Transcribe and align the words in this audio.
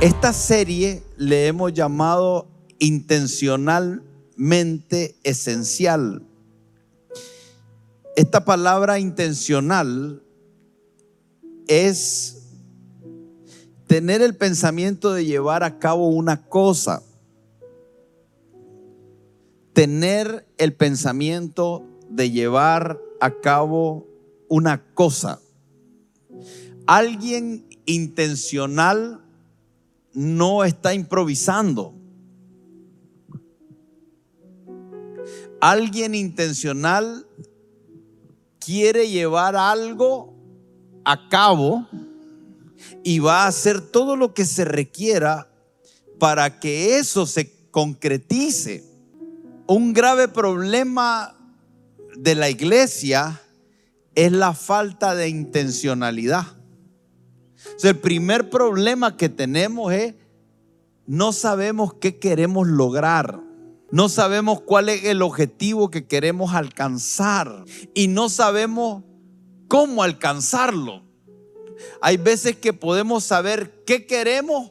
Esta 0.00 0.32
serie 0.32 1.02
le 1.18 1.46
hemos 1.46 1.74
llamado 1.74 2.48
intencionalmente 2.78 5.14
esencial. 5.24 6.26
Esta 8.16 8.46
palabra 8.46 8.98
intencional 8.98 10.22
es 11.68 12.46
tener 13.88 14.22
el 14.22 14.34
pensamiento 14.34 15.12
de 15.12 15.26
llevar 15.26 15.64
a 15.64 15.78
cabo 15.78 16.08
una 16.08 16.48
cosa. 16.48 17.02
Tener 19.74 20.46
el 20.56 20.72
pensamiento 20.72 21.84
de 22.08 22.30
llevar 22.30 22.98
a 23.20 23.32
cabo 23.32 24.06
una 24.48 24.82
cosa. 24.94 25.40
Alguien 26.86 27.66
intencional 27.84 29.26
no 30.12 30.64
está 30.64 30.94
improvisando. 30.94 31.94
Alguien 35.60 36.14
intencional 36.14 37.26
quiere 38.58 39.08
llevar 39.08 39.56
algo 39.56 40.34
a 41.04 41.28
cabo 41.28 41.86
y 43.04 43.18
va 43.18 43.44
a 43.44 43.48
hacer 43.48 43.80
todo 43.80 44.16
lo 44.16 44.32
que 44.32 44.46
se 44.46 44.64
requiera 44.64 45.50
para 46.18 46.60
que 46.60 46.98
eso 46.98 47.26
se 47.26 47.52
concretice. 47.70 48.84
Un 49.66 49.92
grave 49.92 50.28
problema 50.28 51.36
de 52.16 52.34
la 52.34 52.50
iglesia 52.50 53.40
es 54.14 54.32
la 54.32 54.54
falta 54.54 55.14
de 55.14 55.28
intencionalidad 55.28 56.59
el 57.82 57.98
primer 57.98 58.50
problema 58.50 59.16
que 59.16 59.28
tenemos 59.28 59.92
es 59.92 60.14
no 61.06 61.32
sabemos 61.32 61.94
qué 61.94 62.18
queremos 62.18 62.68
lograr. 62.68 63.40
No 63.90 64.08
sabemos 64.08 64.60
cuál 64.60 64.88
es 64.88 65.04
el 65.04 65.20
objetivo 65.22 65.90
que 65.90 66.06
queremos 66.06 66.54
alcanzar 66.54 67.64
y 67.92 68.06
no 68.06 68.28
sabemos 68.28 69.02
cómo 69.66 70.04
alcanzarlo. 70.04 71.02
Hay 72.00 72.16
veces 72.16 72.56
que 72.56 72.72
podemos 72.72 73.24
saber 73.24 73.82
qué 73.84 74.06
queremos, 74.06 74.70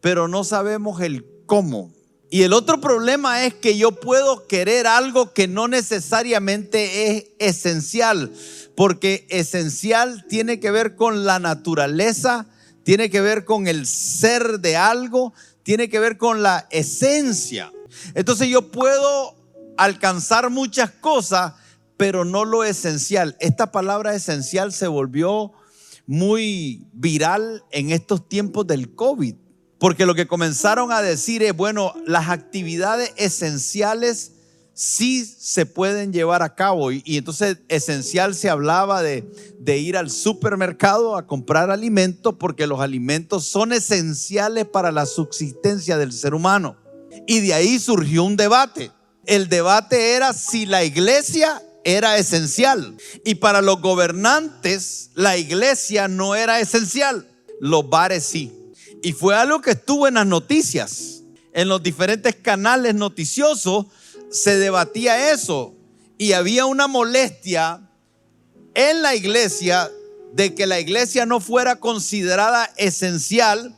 pero 0.00 0.28
no 0.28 0.44
sabemos 0.44 1.00
el 1.00 1.26
cómo. 1.46 1.90
Y 2.30 2.44
el 2.44 2.52
otro 2.52 2.80
problema 2.80 3.44
es 3.44 3.54
que 3.54 3.76
yo 3.76 3.92
puedo 3.92 4.46
querer 4.46 4.86
algo 4.86 5.32
que 5.34 5.48
no 5.48 5.66
necesariamente 5.66 7.10
es 7.10 7.26
esencial 7.38 8.32
porque 8.76 9.26
esencial 9.28 10.26
tiene 10.28 10.60
que 10.60 10.70
ver 10.70 10.96
con 10.96 11.24
la 11.24 11.38
naturaleza, 11.38 12.46
tiene 12.82 13.10
que 13.10 13.20
ver 13.20 13.44
con 13.44 13.66
el 13.66 13.86
ser 13.86 14.60
de 14.60 14.76
algo, 14.76 15.32
tiene 15.62 15.88
que 15.88 16.00
ver 16.00 16.16
con 16.16 16.42
la 16.42 16.66
esencia. 16.70 17.72
Entonces 18.14 18.48
yo 18.48 18.70
puedo 18.70 19.36
alcanzar 19.76 20.50
muchas 20.50 20.90
cosas, 20.90 21.54
pero 21.96 22.24
no 22.24 22.44
lo 22.44 22.64
esencial. 22.64 23.36
Esta 23.40 23.70
palabra 23.70 24.14
esencial 24.14 24.72
se 24.72 24.88
volvió 24.88 25.52
muy 26.06 26.86
viral 26.92 27.64
en 27.70 27.92
estos 27.92 28.28
tiempos 28.28 28.66
del 28.66 28.94
COVID, 28.94 29.34
porque 29.78 30.06
lo 30.06 30.14
que 30.14 30.26
comenzaron 30.26 30.92
a 30.92 31.02
decir 31.02 31.42
es, 31.42 31.56
bueno, 31.56 31.94
las 32.06 32.28
actividades 32.28 33.12
esenciales 33.16 34.32
sí 34.74 35.24
se 35.24 35.66
pueden 35.66 36.12
llevar 36.12 36.42
a 36.42 36.54
cabo. 36.54 36.92
Y, 36.92 37.02
entonces 37.06 37.58
esencial 37.68 38.34
se 38.34 38.50
hablaba 38.50 39.02
de, 39.02 39.24
de, 39.58 39.78
ir 39.78 39.96
al 39.96 40.10
supermercado 40.10 41.16
a 41.16 41.26
comprar 41.26 41.70
alimentos 41.70 42.34
porque 42.38 42.66
los 42.66 42.80
alimentos 42.80 43.46
son 43.46 43.72
esenciales 43.72 44.66
para 44.66 44.92
la 44.92 45.06
subsistencia 45.06 45.98
del 45.98 46.12
ser 46.12 46.34
humano. 46.34 46.76
Y 47.26 47.40
de 47.40 47.54
ahí 47.54 47.78
surgió 47.78 48.24
un 48.24 48.36
debate. 48.36 48.90
El 49.26 49.48
debate 49.48 50.14
era 50.14 50.32
si 50.32 50.66
la 50.66 50.84
iglesia 50.84 51.62
era 51.84 52.16
esencial. 52.16 52.96
Y 53.24 53.36
para 53.36 53.60
los 53.60 53.80
gobernantes 53.80 55.10
la 55.14 55.36
iglesia 55.36 56.08
no 56.08 56.34
era 56.34 56.60
esencial. 56.60 57.28
Los 57.60 57.88
bares 57.88 58.24
sí. 58.24 58.52
Y 59.02 59.12
fue 59.12 59.34
algo 59.34 59.60
que 59.60 59.72
estuvo 59.72 60.06
en 60.06 60.14
las 60.14 60.26
noticias, 60.26 61.22
en 61.52 61.68
los 61.68 61.82
diferentes 61.82 62.36
canales 62.36 62.94
noticiosos 62.94 63.86
se 64.32 64.58
debatía 64.58 65.32
eso 65.32 65.74
y 66.18 66.32
había 66.32 66.66
una 66.66 66.86
molestia 66.86 67.88
en 68.74 69.02
la 69.02 69.14
iglesia 69.14 69.90
de 70.32 70.54
que 70.54 70.66
la 70.66 70.80
iglesia 70.80 71.26
no 71.26 71.40
fuera 71.40 71.76
considerada 71.76 72.72
esencial, 72.76 73.76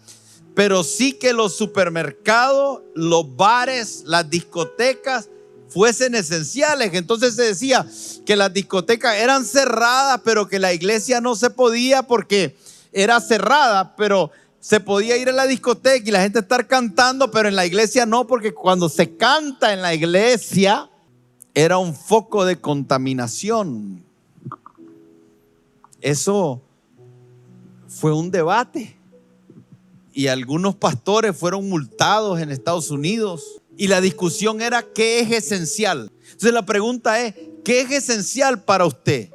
pero 0.54 0.84
sí 0.84 1.14
que 1.14 1.32
los 1.32 1.56
supermercados, 1.56 2.82
los 2.94 3.36
bares, 3.36 4.04
las 4.06 4.30
discotecas 4.30 5.28
fuesen 5.68 6.14
esenciales. 6.14 6.94
Entonces 6.94 7.34
se 7.34 7.42
decía 7.42 7.84
que 8.24 8.36
las 8.36 8.52
discotecas 8.52 9.16
eran 9.16 9.44
cerradas, 9.44 10.20
pero 10.24 10.46
que 10.46 10.60
la 10.60 10.72
iglesia 10.72 11.20
no 11.20 11.34
se 11.34 11.50
podía 11.50 12.04
porque 12.04 12.56
era 12.92 13.20
cerrada, 13.20 13.96
pero 13.96 14.30
se 14.64 14.80
podía 14.80 15.18
ir 15.18 15.28
a 15.28 15.32
la 15.32 15.46
discoteca 15.46 16.08
y 16.08 16.10
la 16.10 16.22
gente 16.22 16.38
estar 16.38 16.66
cantando, 16.66 17.30
pero 17.30 17.50
en 17.50 17.54
la 17.54 17.66
iglesia 17.66 18.06
no, 18.06 18.26
porque 18.26 18.54
cuando 18.54 18.88
se 18.88 19.14
canta 19.14 19.74
en 19.74 19.82
la 19.82 19.92
iglesia 19.92 20.88
era 21.52 21.76
un 21.76 21.94
foco 21.94 22.46
de 22.46 22.58
contaminación. 22.58 24.02
Eso 26.00 26.62
fue 27.88 28.14
un 28.14 28.30
debate 28.30 28.96
y 30.14 30.28
algunos 30.28 30.74
pastores 30.76 31.36
fueron 31.36 31.68
multados 31.68 32.40
en 32.40 32.50
Estados 32.50 32.90
Unidos 32.90 33.60
y 33.76 33.88
la 33.88 34.00
discusión 34.00 34.62
era 34.62 34.82
qué 34.94 35.20
es 35.20 35.30
esencial. 35.30 36.10
Entonces 36.24 36.54
la 36.54 36.64
pregunta 36.64 37.20
es, 37.20 37.34
¿qué 37.66 37.82
es 37.82 37.90
esencial 37.90 38.62
para 38.62 38.86
usted? 38.86 39.28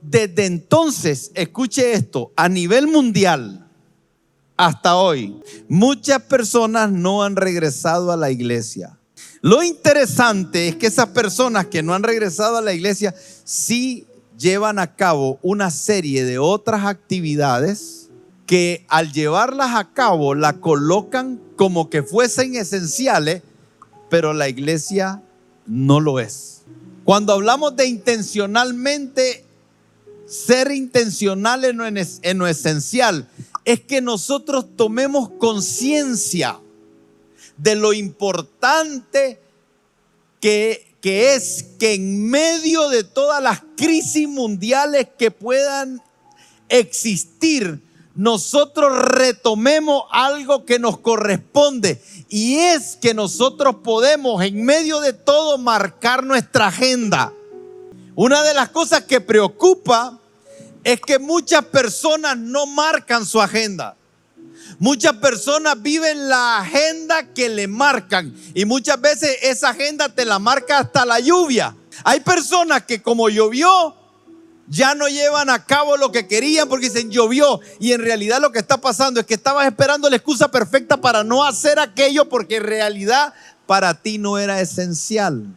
Desde 0.00 0.46
entonces, 0.46 1.32
escuche 1.34 1.92
esto, 1.92 2.32
a 2.34 2.48
nivel 2.48 2.86
mundial, 2.86 3.67
hasta 4.58 4.96
hoy, 4.96 5.40
muchas 5.68 6.20
personas 6.22 6.90
no 6.90 7.22
han 7.22 7.36
regresado 7.36 8.10
a 8.10 8.16
la 8.16 8.30
iglesia. 8.32 8.98
Lo 9.40 9.62
interesante 9.62 10.66
es 10.66 10.76
que 10.76 10.88
esas 10.88 11.06
personas 11.10 11.66
que 11.66 11.82
no 11.82 11.94
han 11.94 12.02
regresado 12.02 12.56
a 12.56 12.60
la 12.60 12.74
iglesia 12.74 13.14
sí 13.44 14.04
llevan 14.36 14.80
a 14.80 14.96
cabo 14.96 15.38
una 15.42 15.70
serie 15.70 16.24
de 16.24 16.38
otras 16.38 16.84
actividades 16.84 18.10
que 18.46 18.84
al 18.88 19.12
llevarlas 19.12 19.76
a 19.76 19.92
cabo 19.92 20.34
la 20.34 20.54
colocan 20.54 21.40
como 21.54 21.88
que 21.88 22.02
fuesen 22.02 22.56
esenciales, 22.56 23.42
pero 24.10 24.32
la 24.32 24.48
iglesia 24.48 25.22
no 25.66 26.00
lo 26.00 26.18
es. 26.18 26.62
Cuando 27.04 27.32
hablamos 27.32 27.76
de 27.76 27.86
intencionalmente, 27.86 29.44
ser 30.26 30.72
intencional 30.72 31.64
en 31.64 32.38
lo, 32.38 32.46
esencial 32.46 33.28
es 33.68 33.80
que 33.80 34.00
nosotros 34.00 34.64
tomemos 34.76 35.28
conciencia 35.38 36.58
de 37.58 37.74
lo 37.74 37.92
importante 37.92 39.42
que, 40.40 40.96
que 41.02 41.34
es 41.34 41.66
que 41.78 41.92
en 41.92 42.30
medio 42.30 42.88
de 42.88 43.04
todas 43.04 43.42
las 43.42 43.60
crisis 43.76 44.26
mundiales 44.26 45.08
que 45.18 45.30
puedan 45.30 46.02
existir, 46.70 47.82
nosotros 48.14 48.90
retomemos 49.02 50.04
algo 50.12 50.64
que 50.64 50.78
nos 50.78 51.00
corresponde 51.00 52.02
y 52.30 52.56
es 52.56 52.96
que 52.96 53.12
nosotros 53.12 53.76
podemos 53.84 54.42
en 54.42 54.64
medio 54.64 55.00
de 55.00 55.12
todo 55.12 55.58
marcar 55.58 56.24
nuestra 56.24 56.68
agenda. 56.68 57.34
Una 58.14 58.42
de 58.44 58.54
las 58.54 58.70
cosas 58.70 59.02
que 59.02 59.20
preocupa 59.20 60.18
es 60.88 61.02
que 61.02 61.18
muchas 61.18 61.66
personas 61.66 62.38
no 62.38 62.64
marcan 62.64 63.26
su 63.26 63.42
agenda. 63.42 63.94
Muchas 64.78 65.12
personas 65.16 65.82
viven 65.82 66.30
la 66.30 66.60
agenda 66.60 67.34
que 67.34 67.50
le 67.50 67.68
marcan 67.68 68.34
y 68.54 68.64
muchas 68.64 68.98
veces 68.98 69.36
esa 69.42 69.68
agenda 69.70 70.08
te 70.08 70.24
la 70.24 70.38
marca 70.38 70.78
hasta 70.78 71.04
la 71.04 71.20
lluvia. 71.20 71.76
Hay 72.04 72.20
personas 72.20 72.84
que 72.84 73.02
como 73.02 73.28
llovió, 73.28 73.94
ya 74.66 74.94
no 74.94 75.08
llevan 75.08 75.50
a 75.50 75.62
cabo 75.62 75.98
lo 75.98 76.10
que 76.10 76.26
querían 76.26 76.70
porque 76.70 76.88
dicen 76.88 77.10
llovió 77.10 77.60
y 77.78 77.92
en 77.92 78.00
realidad 78.00 78.40
lo 78.40 78.50
que 78.50 78.58
está 78.58 78.78
pasando 78.78 79.20
es 79.20 79.26
que 79.26 79.34
estabas 79.34 79.66
esperando 79.66 80.08
la 80.08 80.16
excusa 80.16 80.50
perfecta 80.50 80.96
para 80.96 81.22
no 81.22 81.44
hacer 81.44 81.78
aquello 81.78 82.30
porque 82.30 82.56
en 82.56 82.64
realidad 82.64 83.34
para 83.66 83.92
ti 83.92 84.16
no 84.16 84.38
era 84.38 84.62
esencial. 84.62 85.54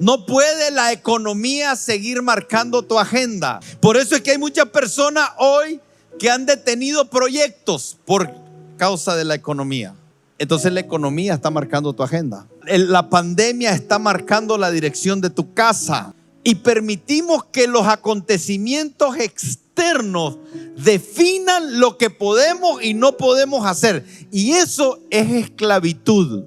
No 0.00 0.24
puede 0.24 0.70
la 0.70 0.92
economía 0.92 1.76
seguir 1.76 2.22
marcando 2.22 2.82
tu 2.82 2.98
agenda. 2.98 3.60
Por 3.80 3.98
eso 3.98 4.16
es 4.16 4.22
que 4.22 4.30
hay 4.30 4.38
muchas 4.38 4.64
personas 4.70 5.28
hoy 5.36 5.78
que 6.18 6.30
han 6.30 6.46
detenido 6.46 7.10
proyectos 7.10 7.98
por 8.06 8.32
causa 8.78 9.14
de 9.14 9.26
la 9.26 9.34
economía. 9.34 9.94
Entonces 10.38 10.72
la 10.72 10.80
economía 10.80 11.34
está 11.34 11.50
marcando 11.50 11.92
tu 11.92 12.02
agenda. 12.02 12.46
La 12.66 13.10
pandemia 13.10 13.72
está 13.72 13.98
marcando 13.98 14.56
la 14.56 14.70
dirección 14.70 15.20
de 15.20 15.28
tu 15.28 15.52
casa 15.52 16.14
y 16.42 16.54
permitimos 16.54 17.44
que 17.44 17.66
los 17.66 17.86
acontecimientos 17.86 19.18
externos 19.18 20.38
definan 20.78 21.78
lo 21.78 21.98
que 21.98 22.08
podemos 22.08 22.82
y 22.82 22.94
no 22.94 23.18
podemos 23.18 23.66
hacer. 23.66 24.06
Y 24.32 24.52
eso 24.52 24.98
es 25.10 25.30
esclavitud. 25.30 26.44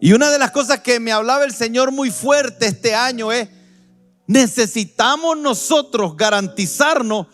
Y 0.00 0.12
una 0.12 0.30
de 0.30 0.38
las 0.38 0.50
cosas 0.50 0.80
que 0.80 1.00
me 1.00 1.12
hablaba 1.12 1.44
el 1.44 1.54
Señor 1.54 1.92
muy 1.92 2.10
fuerte 2.10 2.66
este 2.66 2.94
año 2.94 3.32
es, 3.32 3.48
necesitamos 4.26 5.36
nosotros 5.36 6.16
garantizarnos 6.16 7.26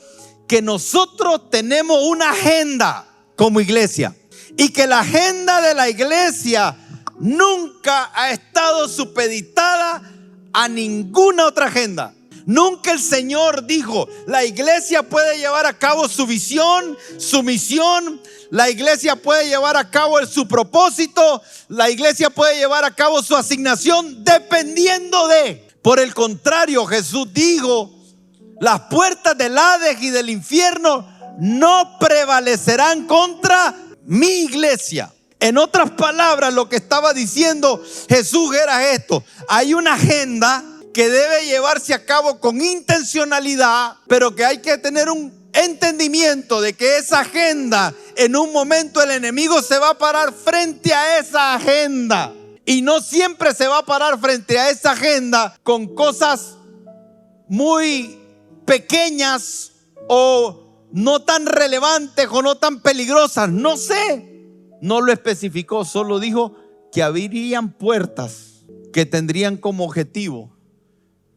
que 0.47 0.63
nosotros 0.63 1.51
tenemos 1.51 2.03
una 2.05 2.31
agenda 2.31 3.07
como 3.37 3.61
iglesia 3.61 4.15
y 4.57 4.71
que 4.71 4.87
la 4.87 5.01
agenda 5.01 5.61
de 5.61 5.75
la 5.75 5.89
iglesia 5.89 6.77
nunca 7.19 8.11
ha 8.15 8.33
estado 8.33 8.89
supeditada 8.89 10.03
a 10.53 10.69
ninguna 10.69 11.47
otra 11.47 11.67
agenda. 11.67 12.15
Nunca 12.47 12.93
el 12.93 13.01
Señor 13.01 13.67
dijo, 13.67 14.09
la 14.27 14.45
iglesia 14.45 15.03
puede 15.03 15.39
llevar 15.39 15.67
a 15.67 15.79
cabo 15.79 16.09
su 16.09 16.27
visión, 16.27 16.97
su 17.19 17.43
misión, 17.43 18.21
la 18.51 18.69
iglesia 18.71 19.17
puede 19.17 19.49
llevar 19.49 19.77
a 19.77 19.91
cabo 19.91 20.25
su 20.27 20.49
propósito, 20.49 21.43
la 21.69 21.91
iglesia 21.91 22.31
puede 22.31 22.59
llevar 22.59 22.85
a 22.85 22.95
cabo 22.95 23.23
su 23.23 23.37
asignación 23.37 24.25
dependiendo 24.25 25.29
de. 25.29 25.69
Por 25.83 26.01
el 26.01 26.15
contrario, 26.15 26.85
Jesús 26.87 27.33
dijo, 27.33 27.91
las 28.61 28.81
puertas 28.91 29.39
del 29.39 29.57
Hades 29.57 30.03
y 30.03 30.11
del 30.11 30.29
infierno 30.29 31.09
no 31.39 31.97
prevalecerán 31.99 33.07
contra 33.07 33.75
mi 34.05 34.45
iglesia. 34.45 35.13
En 35.39 35.57
otras 35.57 35.93
palabras, 35.93 36.53
lo 36.53 36.69
que 36.69 36.77
estaba 36.77 37.15
diciendo 37.15 37.83
Jesús 38.09 38.55
era 38.55 38.91
esto. 38.91 39.25
Hay 39.49 39.73
una 39.73 39.95
agenda 39.95 40.63
que 40.93 41.09
debe 41.09 41.47
llevarse 41.47 41.95
a 41.95 42.05
cabo 42.05 42.41
con 42.41 42.61
intencionalidad, 42.61 43.97
pero 44.09 44.35
que 44.35 44.45
hay 44.45 44.59
que 44.59 44.79
tener 44.79 45.09
un 45.09 45.33
entendimiento 45.53 46.61
de 46.61 46.75
que 46.75 46.99
esa 46.99 47.21
agenda, 47.21 47.95
en 48.17 48.37
un 48.37 48.53
momento 48.53 49.03
el 49.03 49.11
enemigo 49.11 49.63
se 49.63 49.79
va 49.79 49.91
a 49.91 49.99
parar 49.99 50.33
frente 50.33 50.93
a 50.93 51.19
esa 51.19 51.55
agenda. 51.55 52.33
Y 52.65 52.83
no 52.83 53.01
siempre 53.01 53.55
se 53.55 53.67
va 53.67 53.79
a 53.79 53.87
parar 53.87 54.19
frente 54.21 54.59
a 54.59 54.71
esa 54.71 54.93
agenda 54.93 55.59
con 55.63 55.95
cosas 55.95 56.57
muy 57.49 58.19
pequeñas 58.65 59.73
o 60.09 60.89
no 60.93 61.23
tan 61.23 61.47
relevantes 61.47 62.29
o 62.31 62.43
no 62.43 62.57
tan 62.57 62.81
peligrosas. 62.81 63.49
No 63.49 63.77
sé. 63.77 64.27
No 64.83 65.01
lo 65.01 65.13
especificó, 65.13 65.85
solo 65.85 66.21
dijo 66.21 66.57
que 66.93 67.03
abrirían 67.03 67.73
puertas 67.73 68.65
que 68.93 69.05
tendrían 69.05 69.57
como 69.57 69.85
objetivo 69.85 70.60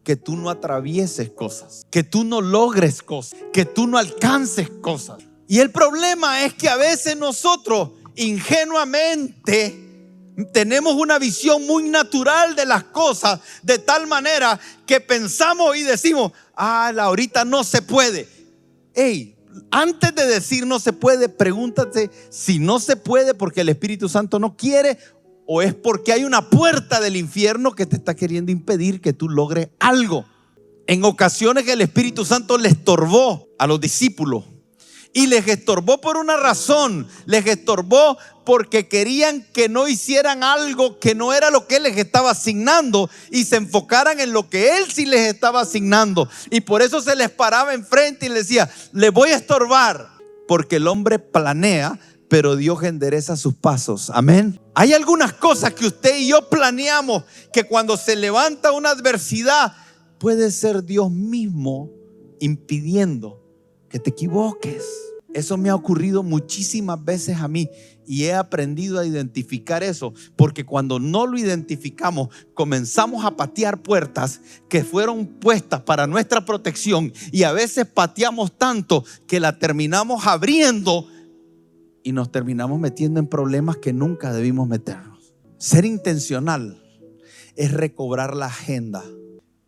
que 0.03 0.15
tú 0.15 0.35
no 0.35 0.50
atravieses 0.50 1.29
cosas, 1.29 1.85
que 1.89 2.03
tú 2.03 2.23
no 2.23 2.41
logres 2.41 3.01
cosas, 3.01 3.39
que 3.53 3.65
tú 3.65 3.88
no 3.88 3.97
alcances 3.97 4.69
cosas. 4.81 5.19
Y 5.47 5.59
el 5.59 5.71
problema 5.71 6.45
es 6.45 6.53
que 6.53 6.69
a 6.69 6.75
veces 6.75 7.17
nosotros 7.17 7.91
ingenuamente 8.15 9.79
tenemos 10.51 10.95
una 10.95 11.19
visión 11.19 11.65
muy 11.65 11.89
natural 11.89 12.55
de 12.55 12.65
las 12.65 12.83
cosas, 12.85 13.39
de 13.61 13.79
tal 13.79 14.07
manera 14.07 14.59
que 14.85 15.00
pensamos 15.00 15.75
y 15.77 15.83
decimos, 15.83 16.31
ah, 16.56 16.91
ahorita 16.97 17.45
no 17.45 17.63
se 17.63 17.81
puede. 17.81 18.27
Hey, 18.94 19.35
antes 19.71 20.13
de 20.15 20.25
decir 20.25 20.65
no 20.65 20.79
se 20.79 20.94
puede, 20.94 21.29
pregúntate 21.29 22.09
si 22.29 22.59
no 22.59 22.79
se 22.79 22.95
puede 22.95 23.33
porque 23.33 23.61
el 23.61 23.69
Espíritu 23.69 24.09
Santo 24.09 24.39
no 24.39 24.57
quiere 24.57 24.97
o 25.45 25.62
es 25.62 25.74
porque 25.74 26.13
hay 26.13 26.24
una 26.24 26.50
puerta 26.50 27.00
del 27.00 27.16
infierno 27.16 27.74
que 27.74 27.86
te 27.86 27.95
está 27.95 28.16
queriendo 28.16 28.51
impedir 28.51 29.01
que 29.01 29.13
tú 29.13 29.30
logres 29.30 29.69
algo. 29.80 30.25
En 30.88 31.04
ocasiones 31.04 31.68
el 31.68 31.81
Espíritu 31.81 32.25
Santo 32.25 32.57
le 32.57 32.69
estorbó 32.69 33.48
a 33.57 33.68
los 33.68 33.80
discípulos 33.80 34.45
y 35.13 35.28
les 35.28 35.48
estorbó 35.48 36.01
por 36.01 36.18
una 36.18 36.38
razón, 36.38 37.07
les 37.25 37.45
estorbó 37.45 38.18
porque 38.45 38.88
querían 38.88 39.45
que 39.54 39.69
no 39.69 39.88
hicieran 39.88 40.44
algo 40.44 41.00
que 41.00 41.16
no 41.16 41.34
era 41.34 41.51
lo 41.51 41.68
que 41.68 41.78
Él 41.78 41.84
les 41.84 41.98
estaba 41.98 42.31
asignando 42.31 43.10
y 43.31 43.45
se 43.45 43.57
enfocaran 43.57 44.19
en 44.19 44.34
lo 44.34 44.50
que 44.50 44.78
Él 44.78 44.92
sí 44.92 45.06
les 45.06 45.34
estaba 45.34 45.62
asignando. 45.62 46.28
Y 46.50 46.62
por 46.62 46.81
eso 46.81 47.00
se 47.00 47.16
les 47.16 47.30
paraba 47.30 47.74
enfrente 47.74 48.25
y 48.25 48.30
les 48.30 48.48
decía, 48.48 48.69
le 48.92 49.12
voy 49.12 49.30
a 49.30 49.38
estorbar, 49.38 50.10
porque 50.48 50.78
el 50.78 50.88
hombre 50.88 51.19
planea, 51.19 52.00
pero 52.33 52.56
Dios 52.56 52.81
endereza 52.81 53.38
sus 53.38 53.53
pasos. 53.53 54.09
Amén. 54.12 54.59
Hay 54.74 54.91
algunas 54.91 55.33
cosas 55.33 55.71
que 55.75 55.85
usted 55.85 56.18
y 56.18 56.30
yo 56.30 56.50
planeamos 56.50 57.25
que 57.53 57.63
cuando 57.63 57.95
se 57.95 58.15
levanta 58.15 58.71
una 58.71 58.89
adversidad 58.89 59.75
puede 60.18 60.50
ser 60.50 60.83
Dios 60.83 61.12
mismo 61.12 61.91
impidiendo 62.39 63.39
que 63.88 64.00
te 64.00 64.09
equivoques. 64.09 64.83
Eso 65.31 65.57
me 65.57 65.69
ha 65.69 65.75
ocurrido 65.75 66.24
muchísimas 66.24 67.06
veces 67.06 67.38
a 67.38 67.47
mí 67.47 67.69
y 68.07 68.24
he 68.24 68.33
aprendido 68.33 69.00
a 69.00 69.06
identificar 69.06 69.83
eso, 69.83 70.15
porque 70.35 70.65
cuando 70.65 70.97
no 70.97 71.27
lo 71.27 71.38
identificamos, 71.38 72.30
comenzamos 72.56 73.25
a 73.25 73.38
patear 73.38 73.83
puertas 73.83 74.41
que 74.69 74.83
fueron 74.83 75.27
puestas 75.27 75.81
para 75.81 76.07
nuestra 76.07 76.44
protección 76.44 77.13
y 77.31 77.44
a 77.44 77.51
veces 77.51 77.85
pateamos 77.85 78.57
tanto 78.57 79.06
que 79.27 79.39
la 79.39 79.59
terminamos 79.59 80.25
abriendo 80.25 81.07
y 82.03 82.11
nos 82.11 82.31
terminamos 82.31 82.79
metiendo 82.79 83.19
en 83.19 83.27
problemas 83.27 83.77
que 83.77 83.94
nunca 83.94 84.33
debimos 84.33 84.67
meternos. 84.67 85.33
Ser 85.57 85.85
intencional 85.85 86.83
es 87.55 87.71
recobrar 87.71 88.35
la 88.35 88.47
agenda, 88.47 89.03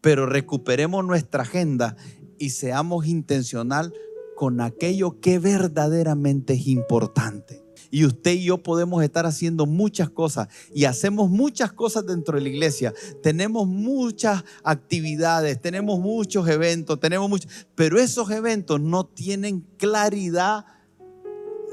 pero 0.02 0.26
recuperemos 0.26 1.06
nuestra 1.06 1.44
agenda 1.44 1.96
y 2.38 2.50
seamos 2.50 3.08
intencional 3.08 3.94
con 4.36 4.60
aquello 4.60 5.22
que 5.22 5.40
verdaderamente 5.40 6.54
es 6.54 6.68
importante. 6.68 7.64
Y 7.92 8.04
usted 8.04 8.32
y 8.32 8.44
yo 8.44 8.62
podemos 8.62 9.04
estar 9.04 9.26
haciendo 9.26 9.66
muchas 9.66 10.10
cosas 10.10 10.50
y 10.74 10.84
hacemos 10.84 11.30
muchas 11.30 11.72
cosas 11.72 12.06
dentro 12.06 12.36
de 12.36 12.44
la 12.44 12.50
iglesia. 12.50 12.94
Tenemos 13.24 13.68
muchas 13.68 14.44
actividades, 14.64 15.62
tenemos 15.62 16.00
muchos 16.00 16.48
eventos, 16.50 17.00
tenemos 17.00 17.30
muchos, 17.30 17.68
pero 17.76 17.98
esos 17.98 18.30
eventos 18.32 18.82
no 18.82 19.06
tienen 19.06 19.62
claridad 19.78 20.66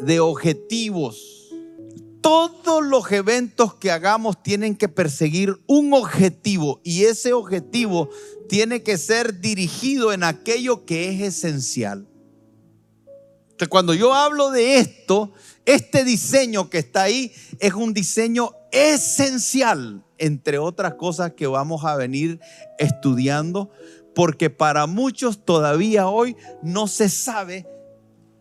de 0.05 0.21
objetivos. 0.21 1.51
Todos 2.21 2.85
los 2.85 3.11
eventos 3.11 3.75
que 3.75 3.91
hagamos 3.91 4.43
tienen 4.43 4.77
que 4.77 4.89
perseguir 4.89 5.61
un 5.67 5.93
objetivo 5.93 6.81
y 6.85 7.05
ese 7.05 7.33
objetivo 7.33 8.09
tiene 8.49 8.83
que 8.83 8.97
ser 8.97 9.41
dirigido 9.41 10.13
en 10.13 10.23
aquello 10.23 10.85
que 10.85 11.09
es 11.09 11.21
esencial. 11.21 12.07
Que 13.59 13.67
cuando 13.67 13.95
yo 13.95 14.15
hablo 14.15 14.51
de 14.51 14.79
esto, 14.79 15.33
este 15.65 16.05
diseño 16.05 16.71
que 16.71 16.79
está 16.79 17.03
ahí 17.03 17.33
es 17.59 17.75
un 17.75 17.93
diseño 17.93 18.53
esencial, 18.71 20.05
entre 20.19 20.59
otras 20.59 20.95
cosas 20.95 21.33
que 21.33 21.47
vamos 21.47 21.85
a 21.85 21.97
venir 21.97 22.41
estudiando, 22.79 23.71
porque 24.15 24.51
para 24.51 24.87
muchos 24.87 25.45
todavía 25.45 26.09
hoy 26.09 26.37
no 26.63 26.87
se 26.87 27.09
sabe 27.09 27.67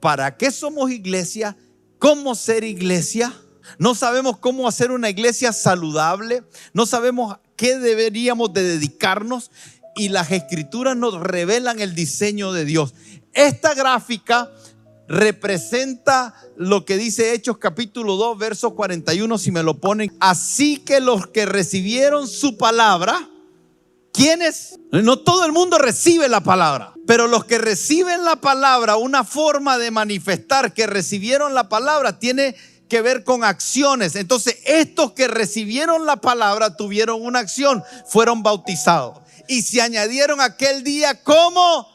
para 0.02 0.36
qué 0.36 0.52
somos 0.52 0.92
iglesia, 0.92 1.56
cómo 2.00 2.36
ser 2.36 2.64
iglesia. 2.64 3.34
No 3.78 3.96
sabemos 3.96 4.38
cómo 4.38 4.68
hacer 4.68 4.92
una 4.92 5.10
iglesia 5.10 5.54
saludable, 5.54 6.44
no 6.74 6.86
sabemos 6.86 7.38
qué 7.56 7.78
deberíamos 7.78 8.52
de 8.52 8.64
dedicarnos 8.64 9.52
y 9.96 10.10
las 10.10 10.32
escrituras 10.32 10.98
nos 10.98 11.20
revelan 11.22 11.80
el 11.80 11.96
diseño 11.96 12.52
de 12.52 12.66
Dios. 12.66 12.94
Esta 13.34 13.74
gráfica 13.74 14.52
representa 15.08 16.34
lo 16.56 16.86
que 16.86 16.98
dice 16.98 17.34
Hechos 17.34 17.58
capítulo 17.58 18.16
2, 18.16 18.38
verso 18.38 18.76
41, 18.76 19.38
si 19.38 19.52
me 19.52 19.62
lo 19.64 19.78
ponen. 19.78 20.12
Así 20.20 20.78
que 20.78 21.00
los 21.00 21.28
que 21.28 21.46
recibieron 21.46 22.28
su 22.28 22.58
palabra, 22.58 23.30
¿quiénes? 24.14 24.80
No 24.92 25.20
todo 25.20 25.46
el 25.46 25.52
mundo 25.52 25.78
recibe 25.78 26.28
la 26.30 26.42
palabra, 26.42 26.94
pero 27.08 27.28
los 27.28 27.46
que 27.46 27.58
reciben 27.58 28.24
la 28.26 28.38
palabra, 28.38 28.98
una 28.98 29.24
forma 29.24 29.78
de 29.78 29.92
manifestar 29.92 30.74
que 30.74 30.88
recibieron 30.88 31.54
la 31.54 31.70
palabra 31.70 32.20
tiene 32.20 32.56
que 32.90 33.02
ver 33.02 33.24
con 33.24 33.44
acciones. 33.46 34.16
Entonces, 34.16 34.58
estos 34.66 35.14
que 35.14 35.30
recibieron 35.30 36.06
la 36.06 36.18
palabra 36.18 36.76
tuvieron 36.76 37.22
una 37.22 37.40
acción, 37.40 37.84
fueron 38.06 38.44
bautizados. 38.44 39.20
Y 39.48 39.62
se 39.62 39.82
añadieron 39.82 40.42
aquel 40.42 40.84
día 40.84 41.24
como 41.24 41.88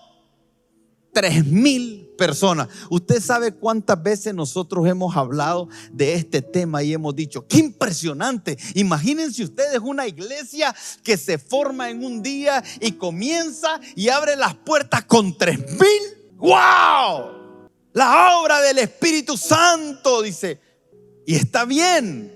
tres 1.16 1.46
mil 1.46 2.10
personas. 2.18 2.68
Usted 2.90 3.22
sabe 3.22 3.52
cuántas 3.52 4.02
veces 4.02 4.34
nosotros 4.34 4.86
hemos 4.86 5.16
hablado 5.16 5.66
de 5.90 6.12
este 6.12 6.42
tema 6.42 6.82
y 6.82 6.92
hemos 6.92 7.16
dicho, 7.16 7.46
qué 7.48 7.56
impresionante. 7.56 8.58
Imagínense 8.74 9.42
ustedes 9.42 9.80
una 9.82 10.06
iglesia 10.06 10.76
que 11.02 11.16
se 11.16 11.38
forma 11.38 11.88
en 11.88 12.04
un 12.04 12.22
día 12.22 12.62
y 12.82 12.92
comienza 12.92 13.80
y 13.94 14.10
abre 14.10 14.36
las 14.36 14.56
puertas 14.56 15.06
con 15.06 15.38
tres 15.38 15.58
mil. 15.58 16.36
¡Wow! 16.36 17.70
La 17.94 18.38
obra 18.38 18.60
del 18.60 18.76
Espíritu 18.76 19.38
Santo, 19.38 20.20
dice. 20.20 20.60
Y 21.26 21.34
está 21.34 21.64
bien. 21.64 22.30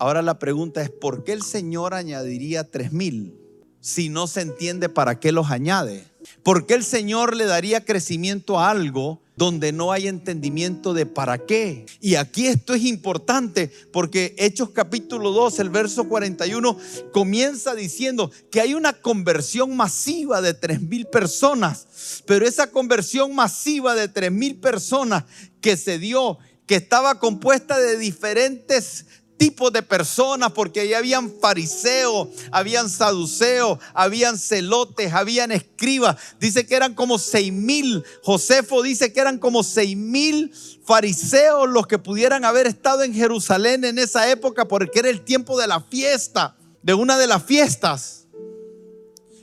Ahora 0.00 0.22
la 0.22 0.40
pregunta 0.40 0.82
es, 0.82 0.90
¿por 0.90 1.22
qué 1.22 1.34
el 1.34 1.44
Señor 1.44 1.94
añadiría 1.94 2.68
tres 2.68 2.90
mil 2.90 3.38
si 3.80 4.08
no 4.08 4.26
se 4.26 4.40
entiende 4.40 4.88
para 4.88 5.20
qué 5.20 5.30
los 5.30 5.52
añade? 5.52 6.04
¿Por 6.42 6.66
qué 6.66 6.74
el 6.74 6.84
Señor 6.84 7.34
le 7.36 7.44
daría 7.44 7.84
crecimiento 7.84 8.58
a 8.58 8.70
algo 8.70 9.20
donde 9.36 9.72
no 9.72 9.92
hay 9.92 10.08
entendimiento 10.08 10.94
de 10.94 11.04
para 11.06 11.38
qué? 11.38 11.86
Y 12.00 12.14
aquí 12.14 12.46
esto 12.46 12.74
es 12.74 12.84
importante 12.84 13.70
porque 13.92 14.34
Hechos 14.38 14.70
capítulo 14.70 15.32
2, 15.32 15.58
el 15.58 15.70
verso 15.70 16.08
41, 16.08 16.78
comienza 17.12 17.74
diciendo 17.74 18.30
que 18.50 18.60
hay 18.60 18.74
una 18.74 18.92
conversión 18.92 19.76
masiva 19.76 20.40
de 20.40 20.54
tres 20.54 20.80
mil 20.80 21.06
personas, 21.06 22.22
pero 22.26 22.46
esa 22.46 22.70
conversión 22.70 23.34
masiva 23.34 23.94
de 23.94 24.08
tres 24.08 24.32
mil 24.32 24.56
personas 24.56 25.24
que 25.60 25.76
se 25.76 25.98
dio, 25.98 26.38
que 26.66 26.76
estaba 26.76 27.18
compuesta 27.18 27.78
de 27.78 27.98
diferentes 27.98 29.06
tipos 29.36 29.72
de 29.72 29.82
personas, 29.82 30.52
porque 30.52 30.80
ahí 30.80 30.94
habían 30.94 31.32
fariseos, 31.40 32.28
habían 32.50 32.88
saduceos, 32.88 33.78
habían 33.94 34.38
celotes, 34.38 35.12
habían 35.12 35.52
escribas. 35.52 36.16
Dice 36.40 36.66
que 36.66 36.74
eran 36.74 36.94
como 36.94 37.18
seis 37.18 37.52
mil. 37.52 38.04
Josefo 38.22 38.82
dice 38.82 39.12
que 39.12 39.20
eran 39.20 39.38
como 39.38 39.62
seis 39.62 39.96
mil 39.96 40.52
fariseos 40.84 41.68
los 41.68 41.86
que 41.86 41.98
pudieran 41.98 42.44
haber 42.44 42.66
estado 42.66 43.02
en 43.02 43.14
Jerusalén 43.14 43.84
en 43.84 43.98
esa 43.98 44.30
época, 44.30 44.66
porque 44.68 44.98
era 44.98 45.08
el 45.08 45.22
tiempo 45.22 45.58
de 45.58 45.66
la 45.66 45.80
fiesta, 45.80 46.56
de 46.82 46.94
una 46.94 47.18
de 47.18 47.26
las 47.26 47.44
fiestas. 47.44 48.26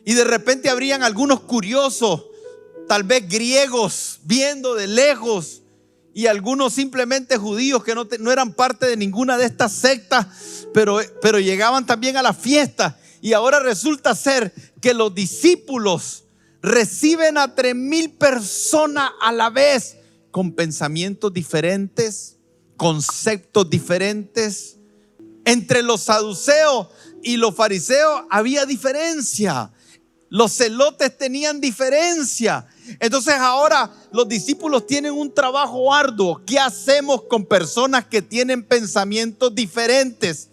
Y 0.06 0.14
de 0.14 0.24
repente 0.24 0.70
habrían 0.70 1.04
algunos 1.04 1.42
curiosos, 1.42 2.26
tal 2.88 3.04
vez 3.04 3.28
griegos, 3.28 4.20
viendo 4.24 4.76
de 4.76 4.88
lejos 4.88 5.63
y 6.14 6.28
algunos 6.28 6.74
simplemente 6.74 7.38
judíos 7.38 7.84
que 7.84 7.96
no, 7.96 8.32
eran 8.32 8.54
parte 8.54 8.86
de 8.86 8.98
ninguna 8.98 9.38
de 9.38 9.46
estas 9.46 9.72
sectas, 9.72 10.28
pero, 10.74 11.00
pero 11.22 11.40
llegaban 11.40 11.86
también 11.86 12.18
a 12.18 12.22
la 12.22 12.34
fiesta. 12.34 12.98
Y 13.22 13.34
ahora 13.34 13.60
resulta 13.60 14.14
ser 14.16 14.54
que 14.80 14.94
los 14.94 15.16
discípulos 15.16 16.26
reciben 16.62 17.38
a 17.38 17.56
tres 17.56 17.76
mil 17.76 18.12
personas 18.12 19.12
a 19.22 19.32
la 19.32 19.50
vez 19.50 19.98
con 20.30 20.54
pensamientos 20.54 21.34
diferentes, 21.34 22.38
conceptos 22.78 23.70
diferentes. 23.70 24.78
Entre 25.46 25.84
los 25.84 26.02
saduceos 26.02 26.88
y 27.22 27.38
los 27.38 27.56
fariseos 27.56 28.24
había 28.30 28.66
diferencia. 28.66 29.72
Los 30.30 30.54
celotes 30.54 31.18
tenían 31.18 31.60
diferencia. 31.60 32.68
Entonces 33.00 33.36
ahora 33.36 33.92
los 34.12 34.28
discípulos 34.28 34.86
tienen 34.86 35.14
un 35.14 35.34
trabajo 35.34 35.94
arduo. 35.94 36.42
¿Qué 36.46 36.60
hacemos 36.60 37.24
con 37.24 37.46
personas 37.46 38.06
que 38.06 38.22
tienen 38.22 38.64
pensamientos 38.64 39.54
diferentes? 39.54 40.50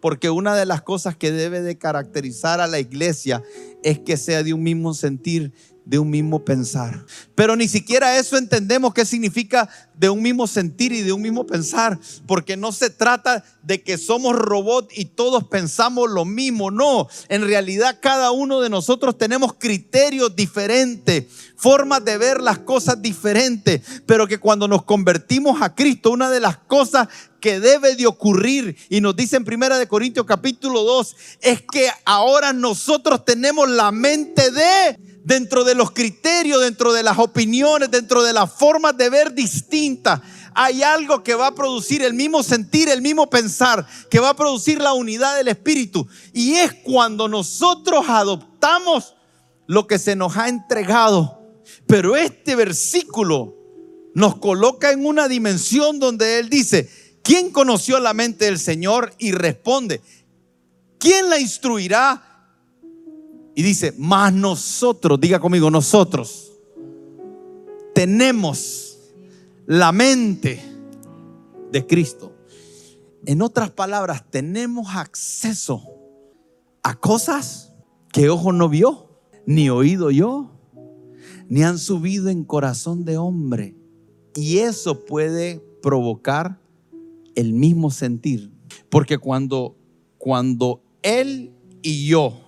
Porque 0.00 0.30
una 0.30 0.54
de 0.54 0.66
las 0.66 0.82
cosas 0.82 1.16
que 1.16 1.32
debe 1.32 1.62
de 1.62 1.78
caracterizar 1.78 2.60
a 2.60 2.66
la 2.66 2.78
iglesia 2.78 3.42
es 3.82 3.98
que 3.98 4.16
sea 4.16 4.42
de 4.42 4.52
un 4.52 4.62
mismo 4.62 4.94
sentir 4.94 5.52
de 5.84 5.98
un 5.98 6.10
mismo 6.10 6.44
pensar. 6.44 7.04
Pero 7.34 7.56
ni 7.56 7.68
siquiera 7.68 8.18
eso 8.18 8.36
entendemos 8.36 8.94
qué 8.94 9.04
significa 9.04 9.68
de 9.94 10.08
un 10.08 10.22
mismo 10.22 10.46
sentir 10.46 10.92
y 10.92 11.02
de 11.02 11.12
un 11.12 11.22
mismo 11.22 11.46
pensar, 11.46 11.98
porque 12.26 12.56
no 12.56 12.72
se 12.72 12.90
trata 12.90 13.44
de 13.62 13.82
que 13.82 13.98
somos 13.98 14.34
robots 14.34 14.96
y 14.96 15.04
todos 15.04 15.44
pensamos 15.44 16.10
lo 16.10 16.24
mismo, 16.24 16.70
no, 16.70 17.08
en 17.28 17.42
realidad 17.42 17.98
cada 18.00 18.30
uno 18.30 18.60
de 18.60 18.70
nosotros 18.70 19.16
tenemos 19.18 19.54
criterios 19.54 20.34
diferentes, 20.34 21.26
formas 21.56 22.04
de 22.04 22.18
ver 22.18 22.40
las 22.40 22.58
cosas 22.58 23.00
diferentes, 23.00 23.82
pero 24.06 24.26
que 24.26 24.38
cuando 24.38 24.66
nos 24.66 24.84
convertimos 24.84 25.62
a 25.62 25.74
Cristo, 25.74 26.10
una 26.10 26.30
de 26.30 26.40
las 26.40 26.56
cosas 26.58 27.08
que 27.40 27.60
debe 27.60 27.94
de 27.94 28.06
ocurrir 28.06 28.74
y 28.88 29.02
nos 29.02 29.14
dice 29.14 29.36
en 29.36 29.44
Primera 29.44 29.76
de 29.76 29.86
Corintios 29.86 30.24
capítulo 30.24 30.82
2 30.82 31.16
es 31.42 31.60
que 31.60 31.90
ahora 32.06 32.54
nosotros 32.54 33.24
tenemos 33.26 33.68
la 33.68 33.92
mente 33.92 34.50
de 34.50 35.13
dentro 35.24 35.64
de 35.64 35.74
los 35.74 35.90
criterios, 35.90 36.60
dentro 36.60 36.92
de 36.92 37.02
las 37.02 37.18
opiniones, 37.18 37.90
dentro 37.90 38.22
de 38.22 38.32
las 38.32 38.52
formas 38.52 38.96
de 38.96 39.08
ver 39.08 39.34
distintas, 39.34 40.20
hay 40.54 40.82
algo 40.82 41.24
que 41.24 41.34
va 41.34 41.48
a 41.48 41.54
producir 41.54 42.02
el 42.02 42.14
mismo 42.14 42.42
sentir, 42.42 42.88
el 42.88 43.02
mismo 43.02 43.28
pensar, 43.28 43.84
que 44.08 44.20
va 44.20 44.30
a 44.30 44.36
producir 44.36 44.80
la 44.80 44.92
unidad 44.92 45.36
del 45.36 45.48
Espíritu. 45.48 46.06
Y 46.32 46.52
es 46.52 46.72
cuando 46.84 47.26
nosotros 47.26 48.04
adoptamos 48.08 49.14
lo 49.66 49.86
que 49.86 49.98
se 49.98 50.14
nos 50.14 50.36
ha 50.36 50.48
entregado. 50.48 51.40
Pero 51.86 52.14
este 52.14 52.54
versículo 52.54 53.56
nos 54.14 54.36
coloca 54.36 54.92
en 54.92 55.04
una 55.06 55.26
dimensión 55.26 55.98
donde 55.98 56.38
Él 56.38 56.48
dice, 56.50 56.88
¿quién 57.22 57.50
conoció 57.50 57.98
la 57.98 58.14
mente 58.14 58.44
del 58.44 58.60
Señor? 58.60 59.12
Y 59.18 59.32
responde, 59.32 60.02
¿quién 60.98 61.30
la 61.30 61.40
instruirá? 61.40 62.33
Y 63.54 63.62
dice, 63.62 63.94
más 63.98 64.32
nosotros, 64.32 65.20
diga 65.20 65.38
conmigo, 65.38 65.70
nosotros 65.70 66.52
tenemos 67.94 68.98
la 69.66 69.92
mente 69.92 70.60
de 71.70 71.86
Cristo. 71.86 72.32
En 73.24 73.40
otras 73.40 73.70
palabras, 73.70 74.28
tenemos 74.28 74.88
acceso 74.94 75.82
a 76.82 76.94
cosas 76.98 77.72
que 78.12 78.28
ojo 78.28 78.52
no 78.52 78.68
vio, 78.68 79.08
ni 79.46 79.70
oído 79.70 80.10
yo, 80.10 80.50
ni 81.48 81.62
han 81.62 81.78
subido 81.78 82.28
en 82.28 82.44
corazón 82.44 83.04
de 83.04 83.16
hombre. 83.16 83.76
Y 84.34 84.58
eso 84.58 85.04
puede 85.04 85.60
provocar 85.80 86.60
el 87.34 87.52
mismo 87.52 87.90
sentir. 87.90 88.50
Porque 88.90 89.18
cuando, 89.18 89.76
cuando 90.18 90.82
Él 91.02 91.52
y 91.82 92.06
yo 92.06 92.43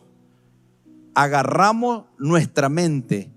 agarramos 1.17 2.05
nuestra 2.19 2.69
mente 2.69 3.33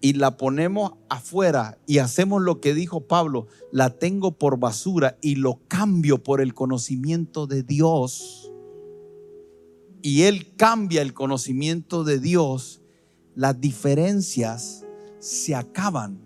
y 0.00 0.14
la 0.14 0.36
ponemos 0.36 0.94
afuera 1.08 1.78
y 1.86 1.98
hacemos 1.98 2.42
lo 2.42 2.60
que 2.60 2.74
dijo 2.74 3.06
Pablo, 3.06 3.46
la 3.70 3.90
tengo 3.90 4.32
por 4.32 4.58
basura 4.58 5.16
y 5.22 5.36
lo 5.36 5.60
cambio 5.68 6.22
por 6.22 6.40
el 6.40 6.52
conocimiento 6.52 7.46
de 7.46 7.62
Dios, 7.62 8.50
y 10.02 10.22
Él 10.22 10.54
cambia 10.56 11.02
el 11.02 11.14
conocimiento 11.14 12.04
de 12.04 12.18
Dios, 12.18 12.80
las 13.34 13.60
diferencias 13.60 14.84
se 15.20 15.54
acaban. 15.54 16.18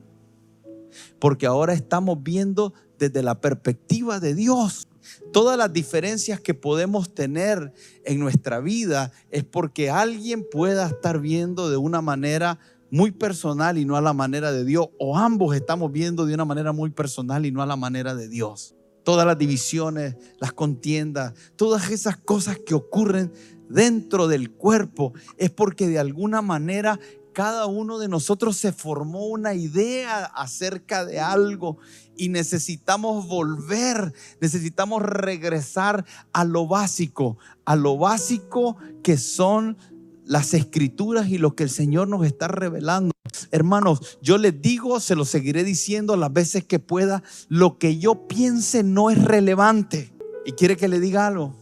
Porque 1.18 1.46
ahora 1.46 1.74
estamos 1.74 2.22
viendo 2.22 2.72
desde 2.98 3.22
la 3.22 3.40
perspectiva 3.40 4.20
de 4.20 4.34
Dios. 4.34 4.88
Todas 5.32 5.56
las 5.58 5.72
diferencias 5.72 6.40
que 6.40 6.54
podemos 6.54 7.14
tener 7.14 7.72
en 8.04 8.20
nuestra 8.20 8.60
vida 8.60 9.12
es 9.30 9.44
porque 9.44 9.90
alguien 9.90 10.46
pueda 10.50 10.86
estar 10.86 11.20
viendo 11.20 11.70
de 11.70 11.76
una 11.76 12.00
manera 12.00 12.58
muy 12.90 13.10
personal 13.10 13.76
y 13.76 13.84
no 13.84 13.96
a 13.96 14.00
la 14.00 14.12
manera 14.12 14.52
de 14.52 14.64
Dios, 14.64 14.88
o 14.98 15.18
ambos 15.18 15.56
estamos 15.56 15.90
viendo 15.90 16.26
de 16.26 16.34
una 16.34 16.44
manera 16.44 16.72
muy 16.72 16.90
personal 16.90 17.44
y 17.44 17.50
no 17.50 17.60
a 17.60 17.66
la 17.66 17.76
manera 17.76 18.14
de 18.14 18.28
Dios. 18.28 18.76
Todas 19.02 19.26
las 19.26 19.36
divisiones, 19.36 20.16
las 20.38 20.52
contiendas, 20.52 21.34
todas 21.56 21.90
esas 21.90 22.16
cosas 22.16 22.58
que 22.64 22.74
ocurren 22.74 23.32
dentro 23.68 24.28
del 24.28 24.52
cuerpo 24.52 25.12
es 25.36 25.50
porque 25.50 25.88
de 25.88 25.98
alguna 25.98 26.40
manera 26.40 26.98
cada 27.34 27.66
uno 27.66 27.98
de 27.98 28.08
nosotros 28.08 28.56
se 28.56 28.72
formó 28.72 29.26
una 29.26 29.52
idea 29.52 30.24
acerca 30.24 31.04
de 31.04 31.20
algo 31.20 31.76
y 32.16 32.30
necesitamos 32.30 33.28
volver, 33.28 34.14
necesitamos 34.40 35.02
regresar 35.02 36.06
a 36.32 36.44
lo 36.44 36.66
básico, 36.66 37.36
a 37.66 37.76
lo 37.76 37.98
básico 37.98 38.76
que 39.02 39.18
son 39.18 39.76
las 40.24 40.54
escrituras 40.54 41.28
y 41.28 41.36
lo 41.36 41.54
que 41.54 41.64
el 41.64 41.70
Señor 41.70 42.08
nos 42.08 42.24
está 42.24 42.48
revelando. 42.48 43.12
Hermanos, 43.50 44.18
yo 44.22 44.38
les 44.38 44.62
digo, 44.62 45.00
se 45.00 45.16
lo 45.16 45.24
seguiré 45.24 45.64
diciendo 45.64 46.16
las 46.16 46.32
veces 46.32 46.64
que 46.64 46.78
pueda, 46.78 47.22
lo 47.48 47.78
que 47.78 47.98
yo 47.98 48.26
piense 48.26 48.82
no 48.82 49.10
es 49.10 49.22
relevante. 49.22 50.14
¿Y 50.46 50.52
quiere 50.52 50.76
que 50.76 50.88
le 50.88 51.00
diga 51.00 51.26
algo? 51.26 51.54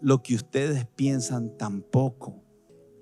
Lo 0.00 0.22
que 0.22 0.36
ustedes 0.36 0.86
piensan 0.94 1.56
tampoco 1.56 2.47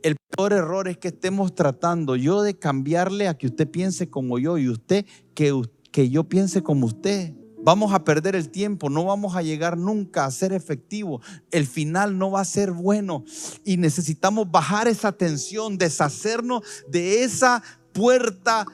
el 0.06 0.16
peor 0.36 0.52
error 0.52 0.86
es 0.86 0.98
que 0.98 1.08
estemos 1.08 1.52
tratando 1.56 2.14
yo 2.14 2.42
de 2.42 2.56
cambiarle 2.56 3.26
a 3.26 3.36
que 3.36 3.48
usted 3.48 3.68
piense 3.68 4.08
como 4.08 4.38
yo 4.38 4.56
y 4.56 4.68
usted 4.68 5.04
que, 5.34 6.08
yo 6.08 6.24
piense 6.24 6.62
como 6.62 6.86
usted. 6.86 7.34
Vamos 7.58 7.92
a 7.92 8.04
perder 8.04 8.36
el 8.36 8.50
tiempo, 8.50 8.88
no 8.88 9.04
vamos 9.04 9.34
a 9.34 9.42
llegar 9.42 9.76
nunca 9.76 10.24
a 10.24 10.30
ser 10.30 10.52
efectivo. 10.52 11.20
El 11.50 11.66
final 11.66 12.16
no 12.18 12.30
va 12.30 12.42
a 12.42 12.44
ser 12.44 12.70
bueno 12.70 13.24
y 13.64 13.78
necesitamos 13.78 14.48
bajar 14.48 14.86
esa 14.86 15.10
tensión, 15.10 15.76
deshacernos 15.76 16.62
de 16.88 17.24
esa 17.24 17.64
puerta 17.92 18.64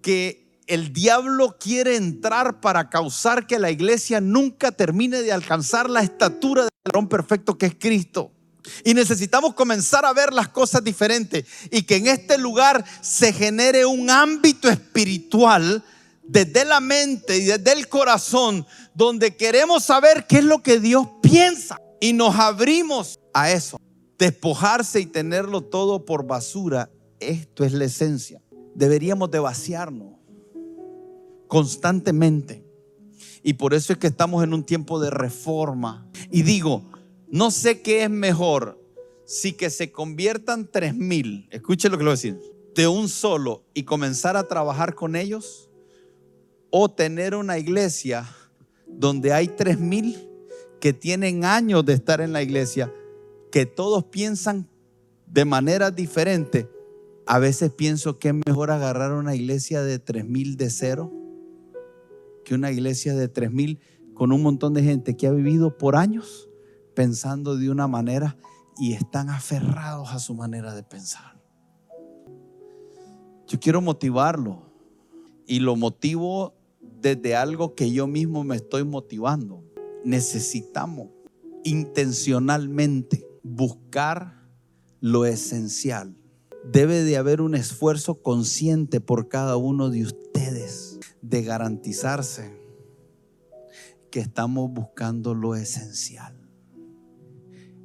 que 0.00 0.62
el 0.68 0.92
diablo 0.92 1.56
quiere 1.58 1.96
entrar 1.96 2.60
para 2.60 2.88
causar 2.88 3.48
que 3.48 3.58
la 3.58 3.72
iglesia 3.72 4.20
nunca 4.20 4.70
termine 4.70 5.22
de 5.22 5.32
alcanzar 5.32 5.90
la 5.90 6.02
estatura 6.02 6.62
del 6.62 6.70
varón 6.84 7.08
perfecto 7.08 7.58
que 7.58 7.66
es 7.66 7.74
Cristo. 7.74 8.37
Y 8.84 8.94
necesitamos 8.94 9.54
comenzar 9.54 10.04
a 10.04 10.12
ver 10.12 10.32
las 10.32 10.48
cosas 10.48 10.82
diferentes 10.82 11.44
y 11.70 11.82
que 11.82 11.96
en 11.96 12.06
este 12.06 12.38
lugar 12.38 12.84
se 13.00 13.32
genere 13.32 13.86
un 13.86 14.10
ámbito 14.10 14.68
espiritual 14.68 15.84
desde 16.22 16.64
la 16.64 16.80
mente 16.80 17.38
y 17.38 17.44
desde 17.44 17.72
el 17.72 17.88
corazón 17.88 18.66
donde 18.94 19.36
queremos 19.36 19.84
saber 19.84 20.26
qué 20.26 20.38
es 20.38 20.44
lo 20.44 20.62
que 20.62 20.78
Dios 20.78 21.08
piensa 21.22 21.80
y 22.00 22.12
nos 22.12 22.36
abrimos 22.36 23.18
a 23.32 23.50
eso. 23.50 23.80
Despojarse 24.18 25.00
y 25.00 25.06
tenerlo 25.06 25.62
todo 25.62 26.04
por 26.04 26.26
basura, 26.26 26.90
esto 27.20 27.64
es 27.64 27.72
la 27.72 27.84
esencia. 27.84 28.42
Deberíamos 28.74 29.30
de 29.30 29.38
vaciarnos 29.38 30.18
constantemente. 31.48 32.64
Y 33.42 33.54
por 33.54 33.74
eso 33.74 33.92
es 33.92 33.98
que 33.98 34.08
estamos 34.08 34.44
en 34.44 34.52
un 34.52 34.64
tiempo 34.64 35.00
de 35.00 35.10
reforma. 35.10 36.06
Y 36.30 36.42
digo, 36.42 36.84
no 37.30 37.50
sé 37.50 37.82
qué 37.82 38.04
es 38.04 38.10
mejor 38.10 38.82
si 39.24 39.52
que 39.52 39.68
se 39.68 39.92
conviertan 39.92 40.70
tres 40.70 40.94
mil, 40.94 41.46
escuche 41.50 41.90
lo 41.90 41.98
que 41.98 42.04
le 42.04 42.08
voy 42.08 42.12
a 42.12 42.16
decir, 42.16 42.40
de 42.74 42.88
un 42.88 43.08
solo 43.08 43.64
y 43.74 43.82
comenzar 43.82 44.36
a 44.36 44.48
trabajar 44.48 44.94
con 44.94 45.16
ellos, 45.16 45.68
o 46.70 46.88
tener 46.90 47.34
una 47.34 47.58
iglesia 47.58 48.26
donde 48.86 49.32
hay 49.32 49.48
tres 49.48 49.78
mil 49.78 50.16
que 50.80 50.92
tienen 50.92 51.44
años 51.44 51.84
de 51.84 51.94
estar 51.94 52.20
en 52.20 52.32
la 52.32 52.42
iglesia, 52.42 52.92
que 53.52 53.66
todos 53.66 54.04
piensan 54.04 54.68
de 55.26 55.44
manera 55.44 55.90
diferente. 55.90 56.68
A 57.26 57.38
veces 57.38 57.70
pienso 57.72 58.18
que 58.18 58.28
es 58.28 58.34
mejor 58.46 58.70
agarrar 58.70 59.12
una 59.12 59.34
iglesia 59.34 59.82
de 59.82 59.98
tres 59.98 60.26
mil 60.26 60.56
de 60.56 60.70
cero 60.70 61.12
que 62.44 62.54
una 62.54 62.70
iglesia 62.70 63.14
de 63.14 63.28
tres 63.28 63.52
mil 63.52 63.78
con 64.14 64.32
un 64.32 64.42
montón 64.42 64.72
de 64.72 64.82
gente 64.82 65.16
que 65.16 65.26
ha 65.26 65.32
vivido 65.32 65.76
por 65.76 65.96
años 65.96 66.47
pensando 66.98 67.56
de 67.56 67.70
una 67.70 67.86
manera 67.86 68.36
y 68.76 68.92
están 68.92 69.30
aferrados 69.30 70.08
a 70.10 70.18
su 70.18 70.34
manera 70.34 70.74
de 70.74 70.82
pensar. 70.82 71.40
Yo 73.46 73.60
quiero 73.60 73.80
motivarlo 73.80 74.72
y 75.46 75.60
lo 75.60 75.76
motivo 75.76 76.56
desde 77.00 77.36
algo 77.36 77.76
que 77.76 77.92
yo 77.92 78.08
mismo 78.08 78.42
me 78.42 78.56
estoy 78.56 78.82
motivando. 78.82 79.62
Necesitamos 80.04 81.10
intencionalmente 81.62 83.24
buscar 83.44 84.48
lo 85.00 85.24
esencial. 85.24 86.16
Debe 86.64 87.04
de 87.04 87.16
haber 87.16 87.42
un 87.42 87.54
esfuerzo 87.54 88.24
consciente 88.24 89.00
por 89.00 89.28
cada 89.28 89.56
uno 89.56 89.88
de 89.90 90.02
ustedes 90.02 90.98
de 91.22 91.44
garantizarse 91.44 92.60
que 94.10 94.18
estamos 94.18 94.72
buscando 94.72 95.36
lo 95.36 95.54
esencial. 95.54 96.37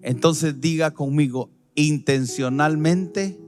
Entonces 0.03 0.60
diga 0.60 0.91
conmigo, 0.91 1.50
intencionalmente 1.75 3.39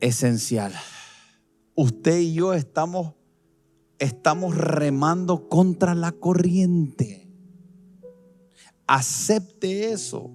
esencial. 0.00 0.72
Usted 1.74 2.20
y 2.20 2.32
yo 2.32 2.54
estamos, 2.54 3.12
estamos 3.98 4.56
remando 4.56 5.46
contra 5.48 5.94
la 5.94 6.12
corriente. 6.12 7.28
Acepte 8.86 9.92
eso. 9.92 10.30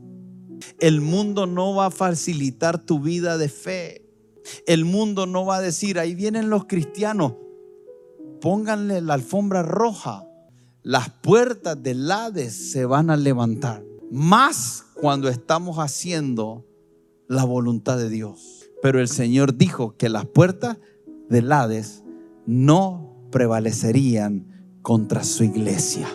El 0.79 1.01
mundo 1.01 1.47
no 1.47 1.73
va 1.73 1.87
a 1.87 1.91
facilitar 1.91 2.77
tu 2.77 2.99
vida 2.99 3.39
de 3.39 3.49
fe. 3.49 4.07
El 4.67 4.85
mundo 4.85 5.25
no 5.25 5.45
va 5.45 5.57
a 5.57 5.61
decir, 5.61 5.97
ahí 5.97 6.13
vienen 6.13 6.51
los 6.51 6.65
cristianos, 6.65 7.33
pónganle 8.39 9.01
la 9.01 9.15
alfombra 9.15 9.63
roja. 9.63 10.27
Las 10.83 11.09
puertas 11.09 11.81
del 11.81 12.09
Hades 12.11 12.71
se 12.71 12.85
van 12.85 13.09
a 13.09 13.17
levantar 13.17 13.83
más 14.11 14.85
cuando 14.93 15.29
estamos 15.29 15.77
haciendo 15.77 16.65
la 17.27 17.43
voluntad 17.43 17.97
de 17.97 18.09
Dios. 18.09 18.69
Pero 18.81 18.99
el 18.99 19.07
Señor 19.07 19.57
dijo 19.57 19.95
que 19.97 20.09
las 20.09 20.25
puertas 20.25 20.77
del 21.29 21.51
Hades 21.51 22.03
no 22.45 23.27
prevalecerían 23.31 24.77
contra 24.81 25.23
su 25.23 25.43
iglesia. 25.43 26.07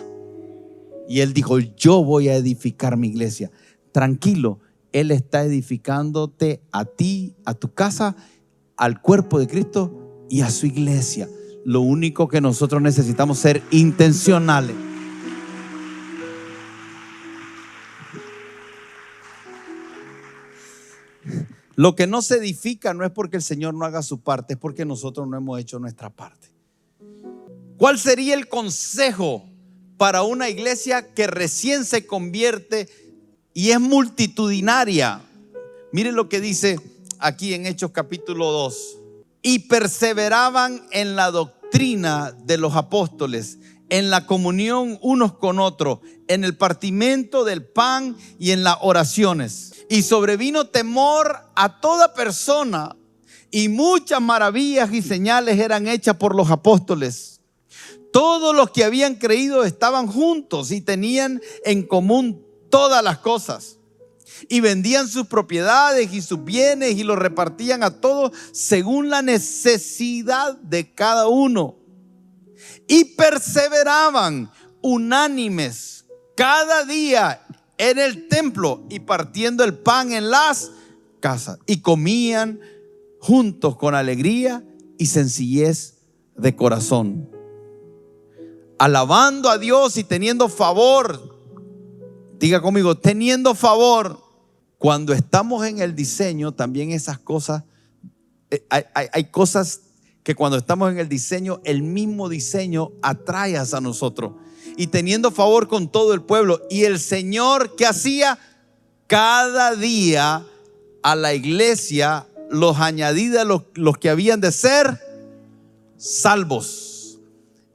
Y 1.07 1.19
Él 1.19 1.33
dijo, 1.33 1.59
yo 1.59 2.03
voy 2.03 2.29
a 2.29 2.35
edificar 2.35 2.95
mi 2.95 3.07
iglesia. 3.07 3.51
Tranquilo, 3.91 4.59
Él 4.93 5.11
está 5.11 5.43
edificándote 5.43 6.61
a 6.71 6.85
ti, 6.85 7.35
a 7.43 7.53
tu 7.53 7.73
casa, 7.73 8.15
al 8.77 9.01
cuerpo 9.01 9.37
de 9.39 9.47
Cristo 9.47 10.25
y 10.29 10.41
a 10.41 10.49
su 10.49 10.65
iglesia. 10.65 11.27
Lo 11.65 11.81
único 11.81 12.27
que 12.29 12.39
nosotros 12.39 12.81
necesitamos 12.81 13.37
ser 13.37 13.61
intencionales 13.71 14.90
Lo 21.81 21.95
que 21.95 22.05
no 22.05 22.21
se 22.21 22.35
edifica 22.35 22.93
no 22.93 23.03
es 23.03 23.09
porque 23.09 23.37
el 23.37 23.41
Señor 23.41 23.73
no 23.73 23.85
haga 23.85 24.03
su 24.03 24.21
parte, 24.21 24.53
es 24.53 24.59
porque 24.59 24.85
nosotros 24.85 25.27
no 25.27 25.35
hemos 25.35 25.59
hecho 25.59 25.79
nuestra 25.79 26.11
parte. 26.11 26.53
¿Cuál 27.75 27.97
sería 27.97 28.35
el 28.35 28.47
consejo 28.47 29.49
para 29.97 30.21
una 30.21 30.47
iglesia 30.47 31.11
que 31.15 31.25
recién 31.25 31.83
se 31.83 32.05
convierte 32.05 32.87
y 33.55 33.71
es 33.71 33.79
multitudinaria? 33.79 35.23
Miren 35.91 36.13
lo 36.13 36.29
que 36.29 36.39
dice 36.39 36.79
aquí 37.17 37.55
en 37.55 37.65
Hechos 37.65 37.89
capítulo 37.89 38.51
2. 38.51 38.97
Y 39.41 39.67
perseveraban 39.67 40.83
en 40.91 41.15
la 41.15 41.31
doctrina 41.31 42.31
de 42.43 42.59
los 42.59 42.75
apóstoles, 42.75 43.57
en 43.89 44.11
la 44.11 44.27
comunión 44.27 44.99
unos 45.01 45.33
con 45.33 45.57
otros, 45.57 45.97
en 46.27 46.43
el 46.43 46.55
partimiento 46.55 47.43
del 47.43 47.65
pan 47.65 48.15
y 48.37 48.51
en 48.51 48.63
las 48.63 48.77
oraciones. 48.81 49.80
Y 49.91 50.03
sobrevino 50.03 50.67
temor 50.67 51.37
a 51.53 51.81
toda 51.81 52.13
persona 52.13 52.95
y 53.51 53.67
muchas 53.67 54.21
maravillas 54.21 54.93
y 54.93 55.01
señales 55.01 55.59
eran 55.59 55.85
hechas 55.85 56.15
por 56.15 56.33
los 56.33 56.49
apóstoles. 56.49 57.41
Todos 58.13 58.55
los 58.55 58.71
que 58.71 58.85
habían 58.85 59.15
creído 59.15 59.65
estaban 59.65 60.07
juntos 60.07 60.71
y 60.71 60.79
tenían 60.79 61.41
en 61.65 61.83
común 61.83 62.41
todas 62.69 63.03
las 63.03 63.17
cosas. 63.17 63.79
Y 64.47 64.61
vendían 64.61 65.09
sus 65.09 65.27
propiedades 65.27 66.13
y 66.13 66.21
sus 66.21 66.41
bienes 66.45 66.95
y 66.95 67.03
los 67.03 67.19
repartían 67.19 67.83
a 67.83 67.99
todos 67.99 68.31
según 68.53 69.09
la 69.09 69.21
necesidad 69.21 70.55
de 70.59 70.93
cada 70.93 71.27
uno. 71.27 71.75
Y 72.87 73.03
perseveraban 73.03 74.49
unánimes 74.81 76.05
cada 76.37 76.85
día 76.85 77.45
en 77.81 77.97
el 77.97 78.27
templo 78.27 78.85
y 78.89 78.99
partiendo 78.99 79.63
el 79.63 79.73
pan 79.73 80.13
en 80.13 80.29
las 80.29 80.71
casas. 81.19 81.57
Y 81.65 81.81
comían 81.81 82.59
juntos 83.19 83.75
con 83.75 83.95
alegría 83.95 84.63
y 84.99 85.07
sencillez 85.07 85.95
de 86.37 86.55
corazón. 86.55 87.27
Alabando 88.77 89.49
a 89.49 89.57
Dios 89.57 89.97
y 89.97 90.03
teniendo 90.03 90.47
favor. 90.47 91.39
Diga 92.37 92.61
conmigo, 92.61 92.99
teniendo 92.99 93.55
favor. 93.55 94.19
Cuando 94.77 95.11
estamos 95.11 95.65
en 95.65 95.79
el 95.79 95.95
diseño, 95.95 96.51
también 96.51 96.91
esas 96.91 97.17
cosas, 97.17 97.63
eh, 98.51 98.63
hay, 98.69 98.83
hay 98.93 99.23
cosas 99.31 99.81
que 100.23 100.35
cuando 100.35 100.59
estamos 100.59 100.91
en 100.91 100.99
el 100.99 101.09
diseño, 101.09 101.61
el 101.63 101.81
mismo 101.81 102.29
diseño 102.29 102.91
atrae 103.01 103.57
a 103.57 103.81
nosotros 103.81 104.33
y 104.77 104.87
teniendo 104.87 105.31
favor 105.31 105.67
con 105.67 105.91
todo 105.91 106.13
el 106.13 106.21
pueblo. 106.21 106.61
Y 106.69 106.83
el 106.83 106.99
Señor 106.99 107.75
que 107.75 107.85
hacía 107.85 108.39
cada 109.07 109.75
día 109.75 110.45
a 111.03 111.15
la 111.15 111.33
iglesia 111.33 112.27
los 112.49 112.79
añadía 112.79 113.43
los, 113.43 113.63
los 113.75 113.97
que 113.97 114.09
habían 114.09 114.41
de 114.41 114.51
ser 114.51 114.99
salvos. 115.97 117.19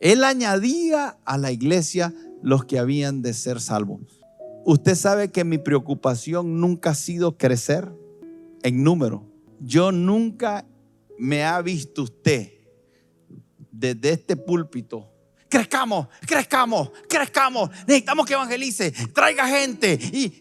Él 0.01 0.25
añadía 0.25 1.19
a 1.25 1.39
la 1.39 1.53
iglesia 1.53 2.15
los 2.43 2.65
que 2.65 2.79
habían 2.79 3.23
de 3.23 3.35
ser 3.35 3.61
salvos. 3.61 4.01
Usted 4.65 4.95
sabe 4.95 5.31
que 5.31 5.45
mi 5.45 5.59
preocupación 5.59 6.61
nunca 6.61 6.91
ha 6.91 6.95
sido 6.95 7.39
crecer 7.39 7.91
en 8.63 8.83
número. 8.83 9.25
Yo 9.61 9.93
nunca 9.93 10.67
me 11.19 11.45
ha 11.45 11.63
visto 11.63 12.03
usted 12.03 12.53
desde 13.71 14.11
este 14.11 14.37
púlpito 14.37 15.09
crezcamos, 15.57 16.09
crezcamos, 16.27 16.91
crezcamos. 17.09 17.71
Necesitamos 17.87 18.27
que 18.27 18.35
evangelice, 18.35 18.91
traiga 19.15 19.47
gente. 19.49 19.99
Y, 20.13 20.39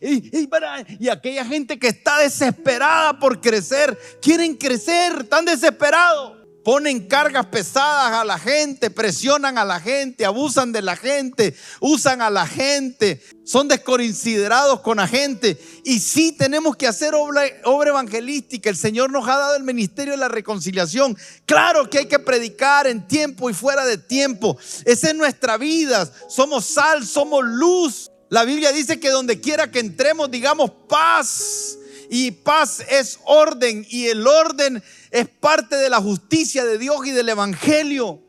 y, 1.00 1.10
aquella 1.10 1.46
gente 1.46 1.80
que 1.80 1.88
está 1.88 2.20
desesperada 2.20 3.18
por 3.18 3.40
crecer, 3.40 3.98
quieren 4.22 4.56
crecer, 4.56 5.24
tan 5.26 5.46
desesperados. 5.46 6.45
Ponen 6.66 7.08
cargas 7.08 7.46
pesadas 7.46 8.14
a 8.14 8.26
la 8.26 8.40
gente, 8.40 8.90
presionan 8.90 9.60
a 9.60 9.64
la 9.64 9.80
gente, 9.80 10.26
abusan 10.26 10.72
de 10.72 10.82
la 10.82 10.96
gente, 10.96 11.56
usan 11.80 12.24
a 12.24 12.32
la 12.32 12.48
gente, 12.48 13.22
son 13.46 13.68
desconsiderados 13.68 14.80
con 14.80 14.98
la 14.98 15.08
gente. 15.08 15.62
Y 15.84 16.00
sí 16.00 16.32
tenemos 16.32 16.76
que 16.76 16.88
hacer 16.88 17.14
obra, 17.14 17.44
obra, 17.66 17.92
evangelística. 17.92 18.68
El 18.68 18.78
Señor 18.78 19.12
nos 19.12 19.30
ha 19.30 19.38
dado 19.38 19.56
el 19.56 19.64
ministerio 19.64 20.14
de 20.14 20.18
la 20.18 20.28
reconciliación. 20.28 21.16
Claro 21.46 21.88
que 21.88 22.00
hay 22.00 22.08
que 22.08 22.18
predicar 22.18 22.88
en 22.88 23.08
tiempo 23.08 23.48
y 23.52 23.54
fuera 23.54 23.86
de 23.86 24.00
tiempo. 24.00 24.58
Esa 24.86 25.10
es 25.10 25.16
nuestra 25.16 25.58
vida. 25.58 26.12
Somos 26.28 26.66
sal, 26.66 27.06
somos 27.06 27.46
luz. 27.46 28.10
La 28.30 28.44
Biblia 28.44 28.72
dice 28.72 29.00
que 29.00 29.12
donde 29.12 29.40
quiera 29.40 29.70
que 29.70 29.78
entremos 29.78 30.32
digamos 30.32 30.72
paz. 30.90 31.78
Y 32.18 32.32
paz 32.32 32.82
es 32.90 33.20
orden 33.26 33.86
y 33.90 34.06
el 34.06 34.26
orden 34.26 34.82
es 35.12 35.28
parte 35.28 35.76
de 35.76 35.90
la 35.90 36.00
justicia 36.00 36.64
de 36.64 36.78
Dios 36.78 37.06
y 37.06 37.12
del 37.12 37.28
Evangelio. 37.28 38.22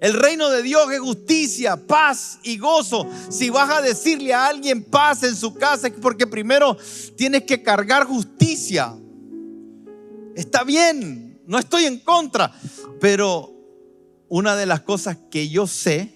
El 0.00 0.14
reino 0.14 0.48
de 0.48 0.62
Dios 0.62 0.90
es 0.90 1.00
justicia, 1.00 1.76
paz 1.76 2.38
y 2.42 2.56
gozo. 2.56 3.06
Si 3.28 3.50
vas 3.50 3.68
a 3.68 3.82
decirle 3.82 4.32
a 4.32 4.46
alguien 4.46 4.82
paz 4.82 5.22
en 5.22 5.36
su 5.36 5.52
casa 5.52 5.88
es 5.88 5.92
porque 6.00 6.26
primero 6.26 6.78
tienes 7.14 7.42
que 7.42 7.62
cargar 7.62 8.06
justicia. 8.06 8.96
Está 10.34 10.64
bien, 10.64 11.42
no 11.46 11.58
estoy 11.58 11.84
en 11.84 11.98
contra, 11.98 12.54
pero 13.02 13.52
una 14.30 14.56
de 14.56 14.64
las 14.64 14.80
cosas 14.80 15.18
que 15.30 15.50
yo 15.50 15.66
sé 15.66 16.14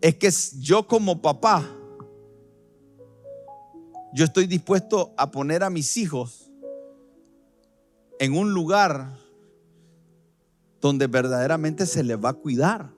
es 0.00 0.14
que 0.14 0.32
yo 0.60 0.86
como 0.86 1.20
papá 1.20 1.74
yo 4.12 4.24
estoy 4.24 4.46
dispuesto 4.46 5.14
a 5.16 5.30
poner 5.30 5.62
a 5.62 5.70
mis 5.70 5.96
hijos 5.96 6.50
en 8.18 8.36
un 8.36 8.52
lugar 8.52 9.16
donde 10.80 11.06
verdaderamente 11.06 11.86
se 11.86 12.02
les 12.02 12.16
va 12.16 12.30
a 12.30 12.34
cuidar. 12.34 12.92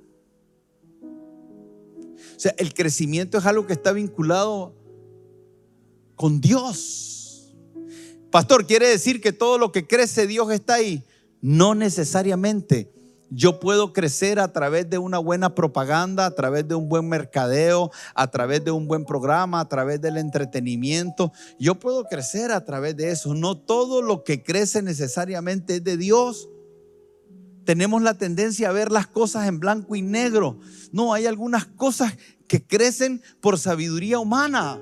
O 2.37 2.42
sea, 2.42 2.55
el 2.59 2.73
crecimiento 2.75 3.38
es 3.38 3.46
algo 3.46 3.66
que 3.66 3.73
está 3.73 3.92
vinculado 3.92 4.75
con 6.14 6.40
Dios. 6.40 7.55
Pastor, 8.31 8.66
¿quiere 8.66 8.88
decir 8.88 9.20
que 9.20 9.33
todo 9.33 9.59
lo 9.59 9.73
que 9.73 9.87
crece 9.87 10.27
Dios 10.27 10.51
está 10.53 10.75
ahí? 10.75 11.03
No 11.40 11.75
necesariamente. 11.75 12.90
Yo 13.31 13.61
puedo 13.61 13.93
crecer 13.93 14.40
a 14.40 14.53
través 14.53 14.90
de 14.90 14.99
una 14.99 15.19
buena 15.19 15.55
propaganda, 15.55 16.27
a 16.27 16.33
través 16.33 16.66
de 16.66 16.75
un 16.75 16.88
buen 16.88 17.09
mercadeo, 17.09 17.93
a 18.14 18.29
través 18.29 18.64
de 18.64 18.73
un 18.73 18.88
buen 18.88 19.05
programa, 19.05 19.61
a 19.61 19.69
través 19.69 20.01
del 20.01 20.16
entretenimiento. 20.16 21.33
Yo 21.59 21.77
puedo 21.77 22.05
crecer 22.05 22.51
a 22.51 22.64
través 22.64 22.97
de 22.97 23.11
eso. 23.11 23.33
No 23.35 23.57
todo 23.57 24.03
lo 24.03 24.25
que 24.25 24.43
crece 24.43 24.83
necesariamente 24.83 25.77
es 25.77 25.85
de 25.85 25.97
Dios. 25.97 26.49
Tenemos 27.64 28.03
la 28.03 28.14
tendencia 28.14 28.69
a 28.69 28.73
ver 28.73 28.90
las 28.90 29.07
cosas 29.07 29.47
en 29.47 29.61
blanco 29.61 29.95
y 29.95 30.03
negro. 30.03 30.59
No, 30.90 31.14
hay 31.14 31.27
algunas 31.27 31.66
cosas 31.66 32.16
que 32.49 32.66
crecen 32.66 33.23
por 33.40 33.59
sabiduría 33.59 34.19
humana 34.19 34.81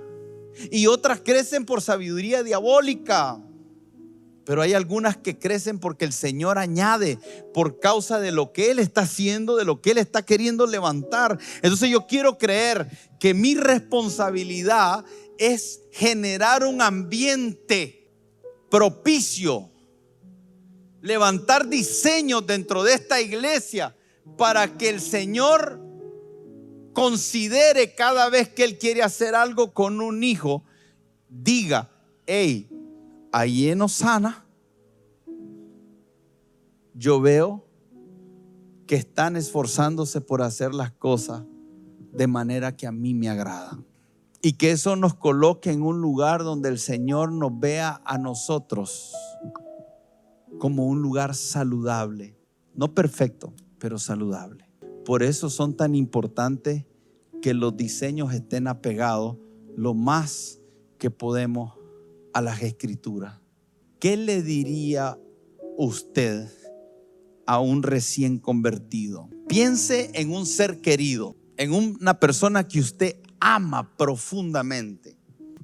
y 0.70 0.86
otras 0.86 1.20
crecen 1.20 1.66
por 1.66 1.82
sabiduría 1.82 2.42
diabólica 2.42 3.42
pero 4.48 4.62
hay 4.62 4.72
algunas 4.72 5.18
que 5.18 5.38
crecen 5.38 5.78
porque 5.78 6.06
el 6.06 6.12
Señor 6.14 6.56
añade 6.56 7.18
por 7.52 7.80
causa 7.80 8.18
de 8.18 8.32
lo 8.32 8.50
que 8.54 8.70
Él 8.70 8.78
está 8.78 9.02
haciendo, 9.02 9.56
de 9.56 9.66
lo 9.66 9.82
que 9.82 9.90
Él 9.90 9.98
está 9.98 10.24
queriendo 10.24 10.66
levantar. 10.66 11.38
Entonces 11.56 11.90
yo 11.90 12.06
quiero 12.06 12.38
creer 12.38 12.88
que 13.20 13.34
mi 13.34 13.56
responsabilidad 13.56 15.04
es 15.36 15.82
generar 15.92 16.64
un 16.64 16.80
ambiente 16.80 18.10
propicio, 18.70 19.70
levantar 21.02 21.68
diseños 21.68 22.46
dentro 22.46 22.82
de 22.84 22.94
esta 22.94 23.20
iglesia 23.20 23.94
para 24.38 24.78
que 24.78 24.88
el 24.88 25.02
Señor 25.02 25.78
considere 26.94 27.94
cada 27.94 28.30
vez 28.30 28.48
que 28.48 28.64
Él 28.64 28.78
quiere 28.78 29.02
hacer 29.02 29.34
algo 29.34 29.74
con 29.74 30.00
un 30.00 30.24
hijo, 30.24 30.64
diga, 31.28 31.90
hey, 32.24 32.70
ahí 33.32 33.68
en 33.68 33.82
Osana, 33.82 34.44
yo 36.94 37.20
veo 37.20 37.64
que 38.86 38.96
están 38.96 39.36
esforzándose 39.36 40.20
por 40.20 40.42
hacer 40.42 40.74
las 40.74 40.92
cosas 40.92 41.44
de 42.12 42.26
manera 42.26 42.76
que 42.76 42.86
a 42.86 42.92
mí 42.92 43.14
me 43.14 43.28
agradan. 43.28 43.86
Y 44.40 44.52
que 44.52 44.70
eso 44.70 44.96
nos 44.96 45.14
coloque 45.14 45.70
en 45.70 45.82
un 45.82 46.00
lugar 46.00 46.42
donde 46.42 46.68
el 46.68 46.78
Señor 46.78 47.32
nos 47.32 47.58
vea 47.58 48.00
a 48.04 48.18
nosotros 48.18 49.12
como 50.58 50.86
un 50.86 51.02
lugar 51.02 51.34
saludable. 51.34 52.36
No 52.74 52.94
perfecto, 52.94 53.52
pero 53.78 53.98
saludable. 53.98 54.68
Por 55.04 55.22
eso 55.22 55.50
son 55.50 55.76
tan 55.76 55.94
importantes 55.94 56.86
que 57.42 57.54
los 57.54 57.76
diseños 57.76 58.32
estén 58.32 58.66
apegados 58.68 59.36
lo 59.76 59.94
más 59.94 60.60
que 60.98 61.10
podemos 61.10 61.77
a 62.32 62.40
las 62.40 62.62
escrituras. 62.62 63.40
¿Qué 64.00 64.16
le 64.16 64.42
diría 64.42 65.18
usted 65.76 66.48
a 67.46 67.60
un 67.60 67.82
recién 67.82 68.38
convertido? 68.38 69.28
Piense 69.48 70.10
en 70.14 70.32
un 70.32 70.46
ser 70.46 70.80
querido, 70.80 71.36
en 71.56 71.72
una 71.72 72.20
persona 72.20 72.68
que 72.68 72.80
usted 72.80 73.16
ama 73.40 73.96
profundamente. 73.96 75.16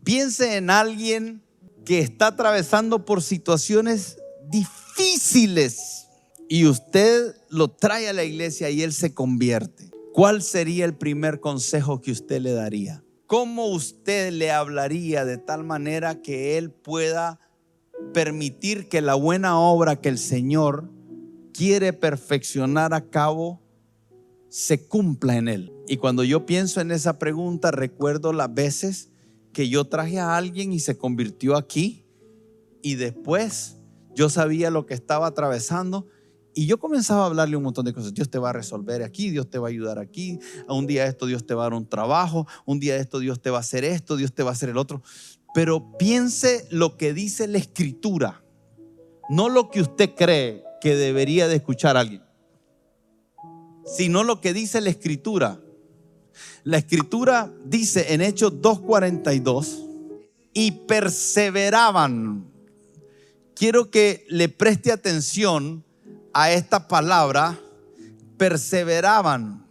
Piense 0.02 0.56
en 0.56 0.70
alguien 0.70 1.42
que 1.84 2.00
está 2.00 2.28
atravesando 2.28 3.04
por 3.04 3.22
situaciones 3.22 4.18
difíciles 4.50 6.08
y 6.48 6.66
usted 6.66 7.34
lo 7.48 7.68
trae 7.68 8.08
a 8.08 8.12
la 8.12 8.24
iglesia 8.24 8.70
y 8.70 8.82
él 8.82 8.92
se 8.92 9.14
convierte. 9.14 9.90
¿Cuál 10.12 10.42
sería 10.42 10.84
el 10.84 10.96
primer 10.96 11.40
consejo 11.40 12.00
que 12.00 12.12
usted 12.12 12.40
le 12.40 12.52
daría? 12.52 13.03
¿Cómo 13.26 13.66
usted 13.66 14.32
le 14.32 14.50
hablaría 14.50 15.24
de 15.24 15.38
tal 15.38 15.64
manera 15.64 16.22
que 16.22 16.58
Él 16.58 16.70
pueda 16.70 17.40
permitir 18.12 18.88
que 18.88 19.00
la 19.00 19.14
buena 19.14 19.58
obra 19.58 20.00
que 20.00 20.08
el 20.08 20.18
Señor 20.18 20.90
quiere 21.52 21.92
perfeccionar 21.92 22.94
a 22.94 23.08
cabo 23.08 23.62
se 24.48 24.86
cumpla 24.86 25.36
en 25.36 25.48
Él? 25.48 25.72
Y 25.86 25.96
cuando 25.96 26.24
yo 26.24 26.46
pienso 26.46 26.80
en 26.80 26.90
esa 26.90 27.18
pregunta, 27.18 27.70
recuerdo 27.70 28.32
las 28.32 28.52
veces 28.52 29.10
que 29.52 29.68
yo 29.68 29.84
traje 29.84 30.18
a 30.18 30.36
alguien 30.36 30.72
y 30.72 30.80
se 30.80 30.98
convirtió 30.98 31.56
aquí 31.56 32.04
y 32.82 32.96
después 32.96 33.78
yo 34.14 34.28
sabía 34.28 34.70
lo 34.70 34.86
que 34.86 34.94
estaba 34.94 35.26
atravesando 35.26 36.06
y 36.54 36.66
yo 36.66 36.78
comenzaba 36.78 37.22
a 37.22 37.26
hablarle 37.26 37.56
un 37.56 37.62
montón 37.62 37.84
de 37.84 37.92
cosas. 37.92 38.14
Dios 38.14 38.30
te 38.30 38.38
va 38.38 38.50
a 38.50 38.52
resolver 38.52 39.02
aquí, 39.02 39.30
Dios 39.30 39.50
te 39.50 39.58
va 39.58 39.68
a 39.68 39.70
ayudar 39.70 39.98
aquí. 39.98 40.38
Un 40.68 40.86
día 40.86 41.06
esto 41.06 41.26
Dios 41.26 41.46
te 41.46 41.54
va 41.54 41.62
a 41.62 41.66
dar 41.66 41.74
un 41.74 41.88
trabajo, 41.88 42.46
un 42.64 42.80
día 42.80 42.96
esto 42.96 43.18
Dios 43.18 43.40
te 43.40 43.50
va 43.50 43.58
a 43.58 43.60
hacer 43.60 43.84
esto, 43.84 44.16
Dios 44.16 44.32
te 44.32 44.42
va 44.42 44.50
a 44.50 44.52
hacer 44.52 44.68
el 44.68 44.78
otro. 44.78 45.02
Pero 45.54 45.96
piense 45.98 46.66
lo 46.70 46.96
que 46.96 47.14
dice 47.14 47.46
la 47.46 47.58
escritura, 47.58 48.44
no 49.28 49.48
lo 49.48 49.70
que 49.70 49.80
usted 49.80 50.14
cree 50.16 50.64
que 50.80 50.96
debería 50.96 51.48
de 51.48 51.56
escuchar 51.56 51.96
alguien, 51.96 52.22
sino 53.84 54.24
lo 54.24 54.40
que 54.40 54.52
dice 54.52 54.80
la 54.80 54.90
escritura. 54.90 55.60
La 56.64 56.78
escritura 56.78 57.52
dice 57.64 58.14
en 58.14 58.20
Hechos 58.20 58.54
2.42, 58.54 59.84
y 60.54 60.70
perseveraban. 60.70 62.46
Quiero 63.54 63.90
que 63.90 64.24
le 64.28 64.48
preste 64.48 64.92
atención 64.92 65.83
a 66.34 66.52
esta 66.52 66.88
palabra, 66.88 67.58
perseveraban, 68.36 69.64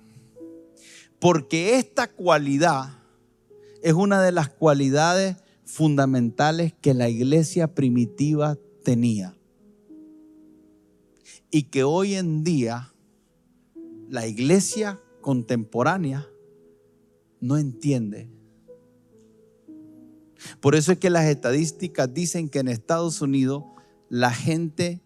porque 1.19 1.77
esta 1.77 2.07
cualidad 2.07 2.97
es 3.81 3.93
una 3.93 4.21
de 4.21 4.31
las 4.31 4.47
cualidades 4.49 5.35
fundamentales 5.65 6.73
que 6.81 6.93
la 6.93 7.09
iglesia 7.09 7.75
primitiva 7.75 8.57
tenía 8.83 9.35
y 11.51 11.63
que 11.63 11.83
hoy 11.83 12.15
en 12.15 12.43
día 12.43 12.93
la 14.09 14.25
iglesia 14.25 14.99
contemporánea 15.21 16.27
no 17.41 17.57
entiende. 17.57 18.29
Por 20.61 20.75
eso 20.75 20.93
es 20.93 20.97
que 20.97 21.09
las 21.09 21.25
estadísticas 21.25 22.13
dicen 22.13 22.47
que 22.47 22.59
en 22.59 22.69
Estados 22.69 23.21
Unidos 23.21 23.63
la 24.09 24.31
gente 24.31 25.01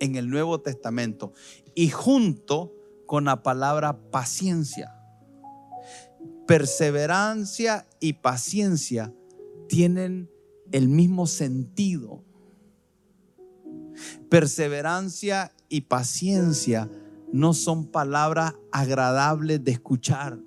en 0.00 0.16
el 0.16 0.30
Nuevo 0.30 0.60
Testamento 0.60 1.32
y 1.74 1.90
junto 1.90 2.72
con 3.06 3.24
la 3.24 3.42
palabra 3.42 3.98
paciencia. 4.10 4.92
Perseverancia 6.46 7.86
y 8.00 8.14
paciencia 8.14 9.12
tienen 9.68 10.30
el 10.72 10.88
mismo 10.88 11.26
sentido. 11.26 12.24
Perseverancia 14.28 15.52
y 15.68 15.82
paciencia 15.82 16.90
no 17.32 17.54
son 17.54 17.86
palabras 17.86 18.54
agradables 18.72 19.62
de 19.64 19.72
escuchar. 19.72 20.38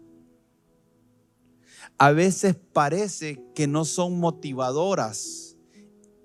A 1.98 2.12
veces 2.12 2.56
parece 2.56 3.44
que 3.54 3.68
no 3.68 3.84
son 3.84 4.20
motivadoras 4.20 5.58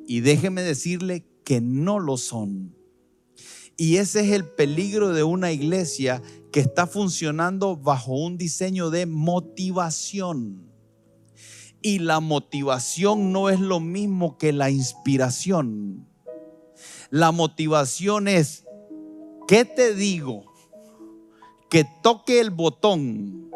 y 0.07 0.20
déjeme 0.20 0.62
decirle 0.62 1.27
que 1.44 1.61
no 1.61 1.99
lo 1.99 2.16
son. 2.16 2.77
Y 3.77 3.97
ese 3.97 4.21
es 4.21 4.33
el 4.33 4.47
peligro 4.47 5.13
de 5.13 5.25
una 5.25 5.51
iglesia 5.51 6.23
que 6.53 6.61
está 6.61 6.87
funcionando 6.87 7.77
bajo 7.77 8.13
un 8.13 8.39
diseño 8.39 8.91
de 8.91 9.07
motivación. 9.07 10.71
Y 11.83 11.99
la 11.99 12.21
motivación 12.21 13.33
no 13.33 13.51
es 13.51 13.61
lo 13.61 13.81
mismo 13.81 14.39
que 14.39 14.53
la 14.53 14.71
inspiración. 14.71 16.09
La 17.11 17.33
motivación 17.33 18.29
es, 18.29 18.65
¿qué 19.49 19.65
te 19.65 19.95
digo? 19.95 20.45
Que 21.69 21.85
toque 22.03 22.41
el 22.41 22.51
botón 22.51 23.51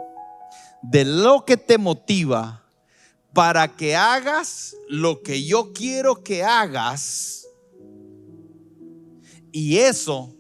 de 0.83 1.05
lo 1.05 1.45
que 1.45 1.57
te 1.57 1.79
motiva 1.79 2.65
para 3.33 3.77
que 3.77 3.95
hagas 3.95 4.75
lo 4.89 5.23
que 5.23 5.45
yo 5.45 5.73
quiero 5.73 6.23
que 6.23 6.43
hagas. 6.43 7.38
Y 9.53 9.79
eso 9.79 10.35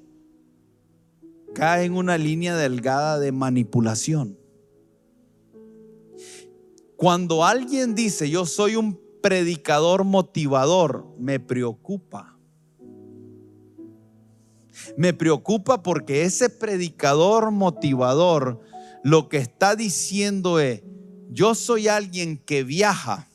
cae 1.54 1.86
en 1.86 1.94
una 1.94 2.18
línea 2.18 2.56
delgada 2.56 3.18
de 3.18 3.32
manipulación. 3.32 4.38
Cuando 6.96 7.44
alguien 7.44 7.94
dice, 7.94 8.28
yo 8.28 8.44
soy 8.44 8.76
un 8.76 9.00
predicador 9.22 10.04
motivador, 10.04 11.06
me 11.18 11.38
preocupa. 11.38 12.36
Me 14.96 15.12
preocupa 15.12 15.82
porque 15.82 16.22
ese 16.22 16.50
predicador 16.50 17.50
motivador 17.50 18.60
lo 19.04 19.28
que 19.28 19.38
está 19.38 19.76
diciendo 19.76 20.58
es, 20.60 20.82
yo 21.30 21.54
soy 21.54 21.88
alguien 21.88 22.36
que 22.38 22.64
viaja 22.64 23.28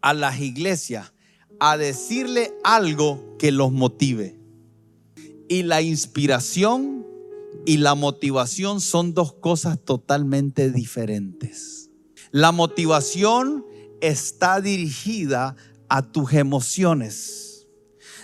a 0.00 0.14
las 0.14 0.40
iglesias 0.40 1.12
a 1.58 1.76
decirle 1.76 2.52
algo 2.62 3.36
que 3.38 3.50
los 3.50 3.72
motive. 3.72 4.37
Y 5.48 5.62
la 5.62 5.82
inspiración 5.82 7.06
y 7.64 7.78
la 7.78 7.94
motivación 7.94 8.80
son 8.80 9.14
dos 9.14 9.32
cosas 9.32 9.78
totalmente 9.82 10.70
diferentes. 10.70 11.90
La 12.30 12.52
motivación 12.52 13.64
está 14.00 14.60
dirigida 14.60 15.56
a 15.88 16.02
tus 16.02 16.32
emociones. 16.34 17.66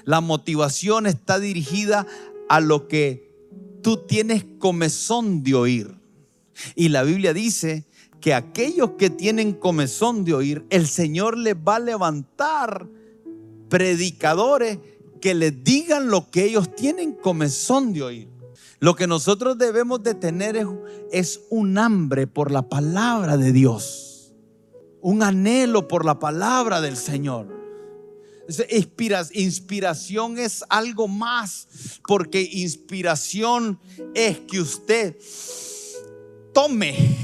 La 0.05 0.21
motivación 0.21 1.07
está 1.07 1.39
dirigida 1.39 2.07
a 2.49 2.61
lo 2.61 2.89
que 2.89 3.35
tú 3.83 3.97
tienes 4.07 4.45
comezón 4.59 5.43
de 5.43 5.55
oír. 5.55 5.95
Y 6.75 6.91
la 6.91 7.03
Biblia 7.03 7.33
dice 7.33 7.87
que 8.21 8.35
aquellos 8.35 8.93
que 8.93 9.11
tienen 9.11 9.53
comezón 9.53 10.25
de 10.25 10.35
oír, 10.35 10.65
el 10.71 10.87
Señor 10.87 11.37
les 11.37 11.55
va 11.55 11.77
a 11.77 11.81
levantar 11.81 12.89
predicadores 13.69 14.79
que 15.25 15.35
les 15.35 15.65
digan 15.65 16.11
lo 16.11 16.31
que 16.31 16.45
ellos 16.45 16.77
tienen 16.77 17.15
comezón 17.15 17.95
de 17.95 18.03
oír. 18.03 18.29
Lo 18.79 18.95
que 18.95 19.07
nosotros 19.07 19.57
debemos 19.57 20.03
de 20.03 20.15
tener 20.15 20.55
es, 20.55 20.67
es, 21.11 21.41
un 21.49 21.79
hambre 21.79 22.27
por 22.27 22.51
la 22.51 22.69
palabra 22.69 23.39
de 23.39 23.51
Dios, 23.51 24.35
un 25.01 25.23
anhelo 25.23 25.89
por 25.89 26.05
la 26.05 26.19
palabra 26.19 26.83
del 26.83 26.99
Señor. 26.99 27.49
Inspiración 29.33 30.39
es 30.39 30.63
algo 30.69 31.09
más, 31.09 31.69
porque 32.07 32.43
inspiración 32.43 33.81
es 34.15 34.41
que 34.41 34.61
usted 34.61 35.17
tome 36.53 37.17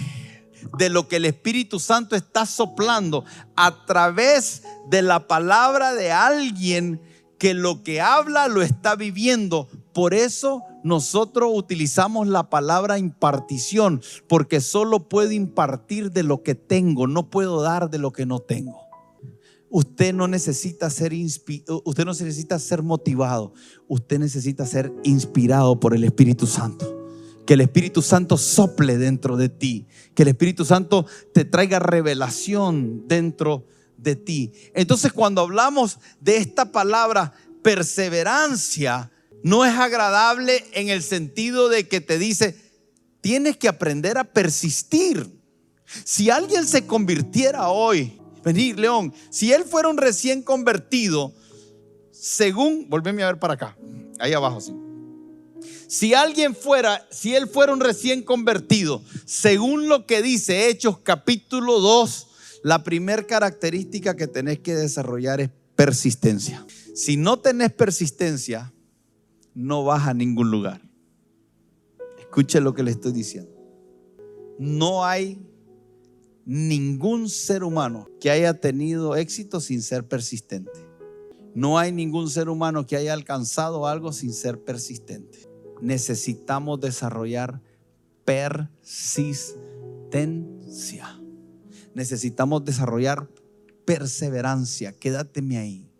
de 0.79 0.89
lo 0.89 1.07
que 1.07 1.17
el 1.17 1.27
Espíritu 1.27 1.79
Santo 1.79 2.17
está 2.17 2.47
soplando 2.47 3.27
a 3.57 3.85
través 3.85 4.63
de 4.89 5.03
la 5.03 5.29
palabra 5.29 5.93
de 5.93 6.11
alguien 6.13 7.10
que 7.41 7.55
lo 7.55 7.83
que 7.83 8.03
habla 8.03 8.47
lo 8.49 8.61
está 8.61 8.95
viviendo. 8.95 9.67
Por 9.95 10.13
eso 10.13 10.63
nosotros 10.85 11.51
utilizamos 11.55 12.29
la 12.29 12.51
palabra 12.51 12.99
impartición, 12.99 14.03
porque 14.29 14.61
solo 14.61 15.09
puedo 15.09 15.33
impartir 15.33 16.13
de 16.13 16.23
lo 16.23 16.43
que 16.43 16.55
tengo, 16.55 17.07
no 17.07 17.31
puedo 17.31 17.63
dar 17.63 17.89
de 17.89 17.99
lo 17.99 18.13
que 18.13 18.27
no 18.27 18.41
tengo. 18.41 18.79
Usted 19.71 20.13
no 20.13 20.29
necesita 20.29 20.91
ser 20.91 21.15
usted 21.15 22.05
no 22.05 22.13
necesita 22.13 22.59
ser 22.59 22.83
motivado, 22.83 23.55
usted 23.89 24.19
necesita 24.19 24.67
ser 24.67 24.93
inspirado 25.03 25.81
por 25.81 25.95
el 25.95 26.05
Espíritu 26.05 26.47
Santo 26.47 26.99
que 27.47 27.55
el 27.55 27.63
Espíritu 27.63 28.01
Santo 28.01 28.37
sople 28.37 28.97
dentro 28.97 29.37
de 29.37 29.49
ti, 29.49 29.89
que 30.15 30.23
el 30.23 30.29
Espíritu 30.29 30.65
Santo 30.65 31.05
te 31.35 31.45
traiga 31.45 31.81
revelación 31.81 33.09
dentro 33.09 33.65
de 33.67 33.80
ti. 34.17 34.53
Entonces 34.75 35.13
cuando 35.13 35.43
hablamos 35.43 35.99
de 36.21 36.39
esta 36.39 36.73
palabra 36.73 37.33
perseverancia, 37.63 39.11
no 39.43 39.65
es 39.65 39.75
agradable 39.75 40.65
en 40.73 40.89
el 40.89 41.03
sentido 41.03 41.69
de 41.69 41.89
que 41.89 42.01
te 42.01 42.19
dice, 42.19 42.57
tienes 43.21 43.57
que 43.57 43.69
aprender 43.69 44.19
a 44.19 44.25
persistir. 44.25 45.39
Si 46.05 46.31
alguien 46.31 46.67
se 46.67 46.87
convirtiera 46.87 47.69
hoy, 47.69 48.21
venir 48.45 48.79
León, 48.79 49.13
si 49.31 49.53
él 49.53 49.65
fuera 49.65 49.89
un 49.89 49.97
recién 49.97 50.43
convertido, 50.43 51.35
según, 52.11 52.87
volveme 52.89 53.23
a 53.23 53.27
ver 53.27 53.39
para 53.39 53.55
acá, 53.55 53.77
ahí 54.19 54.33
abajo, 54.33 54.61
sí. 54.61 54.75
Si 55.89 56.15
alguien 56.15 56.55
fuera, 56.55 57.05
si 57.11 57.35
él 57.35 57.49
fuera 57.49 57.73
un 57.73 57.81
recién 57.81 58.23
convertido, 58.23 59.03
según 59.25 59.89
lo 59.89 60.07
que 60.07 60.23
dice 60.23 60.69
Hechos 60.69 60.99
capítulo 60.99 61.81
2, 61.81 62.29
la 62.63 62.83
primera 62.83 63.23
característica 63.23 64.17
que 64.17 64.27
tenés 64.27 64.61
que 64.61 64.75
desarrollar 64.75 65.41
es 65.41 65.51
persistencia. 65.77 66.67
Si 66.95 67.17
no 67.17 67.39
tenés 67.39 67.73
persistencia, 67.73 68.73
no 69.55 69.85
vas 69.85 70.07
a 70.07 70.15
ningún 70.15 70.51
lugar. 70.51 70.83
Escuche 72.19 72.61
lo 72.61 72.75
que 72.75 72.83
le 72.83 72.91
estoy 72.91 73.13
diciendo. 73.13 73.51
No 74.59 75.05
hay 75.05 75.41
ningún 76.45 77.29
ser 77.29 77.65
humano 77.65 78.09
que 78.21 78.31
haya 78.31 78.61
tenido 78.61 79.17
éxito 79.17 79.61
sin 79.61 79.83
ser 79.83 80.07
persistente. 80.07 80.89
No 81.55 81.79
hay 81.79 81.93
ningún 81.93 82.31
ser 82.31 82.49
humano 82.49 82.87
que 82.87 82.97
haya 82.97 83.13
alcanzado 83.13 83.87
algo 83.87 84.13
sin 84.13 84.33
ser 84.33 84.63
persistente 84.63 85.51
necesitamos 85.81 86.81
desarrollar 86.81 87.61
persistencia. 88.25 91.20
Necesitamos 91.95 92.65
desarrollar 92.65 93.29
perseverancia. 93.85 94.93
Quédateme 94.93 95.59
ahí. 95.59 95.91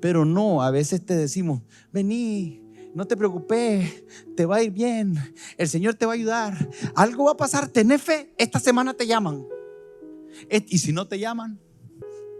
Pero 0.00 0.24
no, 0.24 0.62
a 0.62 0.70
veces 0.70 1.04
te 1.04 1.14
decimos, 1.14 1.62
vení, 1.92 2.62
no 2.94 3.06
te 3.06 3.16
preocupes, 3.16 4.04
te 4.36 4.44
va 4.44 4.56
a 4.56 4.62
ir 4.62 4.72
bien, 4.72 5.14
el 5.56 5.68
Señor 5.68 5.94
te 5.94 6.04
va 6.04 6.12
a 6.12 6.14
ayudar, 6.16 6.68
algo 6.96 7.26
va 7.26 7.32
a 7.32 7.36
pasar, 7.36 7.68
ten 7.68 7.96
fe, 7.98 8.34
esta 8.38 8.58
semana 8.58 8.92
te 8.94 9.06
llaman. 9.06 9.46
¿Y 10.50 10.78
si 10.78 10.92
no 10.92 11.06
te 11.06 11.18
llaman? 11.18 11.60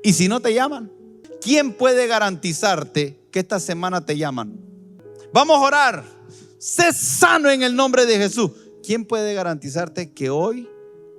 ¿Y 0.02 0.14
si 0.14 0.26
no 0.26 0.40
te 0.40 0.52
llaman? 0.52 0.90
¿Quién 1.40 1.72
puede 1.72 2.08
garantizarte 2.08 3.20
que 3.30 3.38
esta 3.38 3.60
semana 3.60 4.04
te 4.04 4.16
llaman? 4.16 4.58
Vamos 5.32 5.58
a 5.58 5.60
orar 5.60 6.18
sé 6.58 6.92
sano 6.92 7.50
en 7.50 7.62
el 7.62 7.74
nombre 7.74 8.04
de 8.04 8.18
Jesús. 8.18 8.50
¿Quién 8.82 9.04
puede 9.04 9.34
garantizarte 9.34 10.12
que 10.12 10.30
hoy 10.30 10.68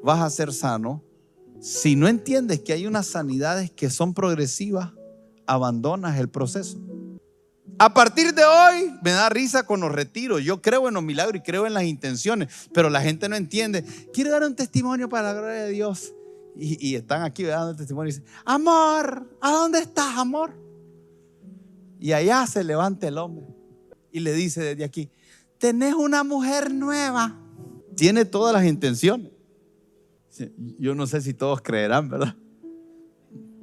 vas 0.04 0.22
a 0.22 0.30
ser 0.30 0.54
sano? 0.54 1.04
Si 1.60 1.96
no 1.96 2.08
entiendes 2.08 2.62
que 2.62 2.74
hay 2.74 2.88
unas 2.88 3.08
sanidades 3.08 3.70
que 3.72 3.90
son 3.90 4.14
progresivas, 4.14 4.92
abandonas 5.46 6.18
el 6.18 6.30
proceso. 6.30 6.80
A 7.78 7.94
partir 7.94 8.34
de 8.34 8.44
hoy 8.44 8.94
me 9.02 9.12
da 9.12 9.30
risa 9.30 9.64
con 9.64 9.80
los 9.80 9.92
retiros. 9.92 10.44
Yo 10.44 10.62
creo 10.62 10.88
en 10.88 10.94
los 10.94 11.04
milagros 11.04 11.38
y 11.38 11.44
creo 11.44 11.66
en 11.66 11.74
las 11.74 11.84
intenciones, 11.84 12.50
pero 12.74 12.90
la 12.90 13.02
gente 13.02 13.30
no 13.30 13.36
entiende. 13.36 13.84
Quiero 14.14 14.32
dar 14.32 14.44
un 14.44 14.56
testimonio 14.56 15.10
para 15.10 15.34
la 15.34 15.40
gloria 15.40 15.64
de 15.64 15.72
Dios. 15.72 16.14
Y, 16.62 16.96
están 16.96 17.24
aquí 17.24 17.44
dando 17.44 17.74
testimonio 17.76 18.10
y 18.10 18.16
dicen, 18.16 18.26
amor, 18.44 19.30
¿a 19.40 19.52
dónde 19.52 19.80
estás, 19.80 20.18
amor? 20.18 20.54
Y 22.00 22.12
allá 22.12 22.46
se 22.48 22.66
levanta 22.66 23.08
el 23.08 23.18
hombre 23.18 23.46
y 24.12 24.20
le 24.20 24.34
dice 24.34 24.62
desde 24.62 24.84
aquí, 24.84 25.10
tenés 25.58 25.94
una 25.94 26.24
mujer 26.24 26.74
nueva. 26.74 27.38
Tiene 27.96 28.26
todas 28.26 28.54
las 28.54 28.66
intenciones. 28.66 29.32
Yo 30.78 30.96
no 30.96 31.08
sé 31.08 31.22
si 31.22 31.34
todos 31.34 31.62
creerán, 31.62 32.10
¿verdad? 32.10 32.36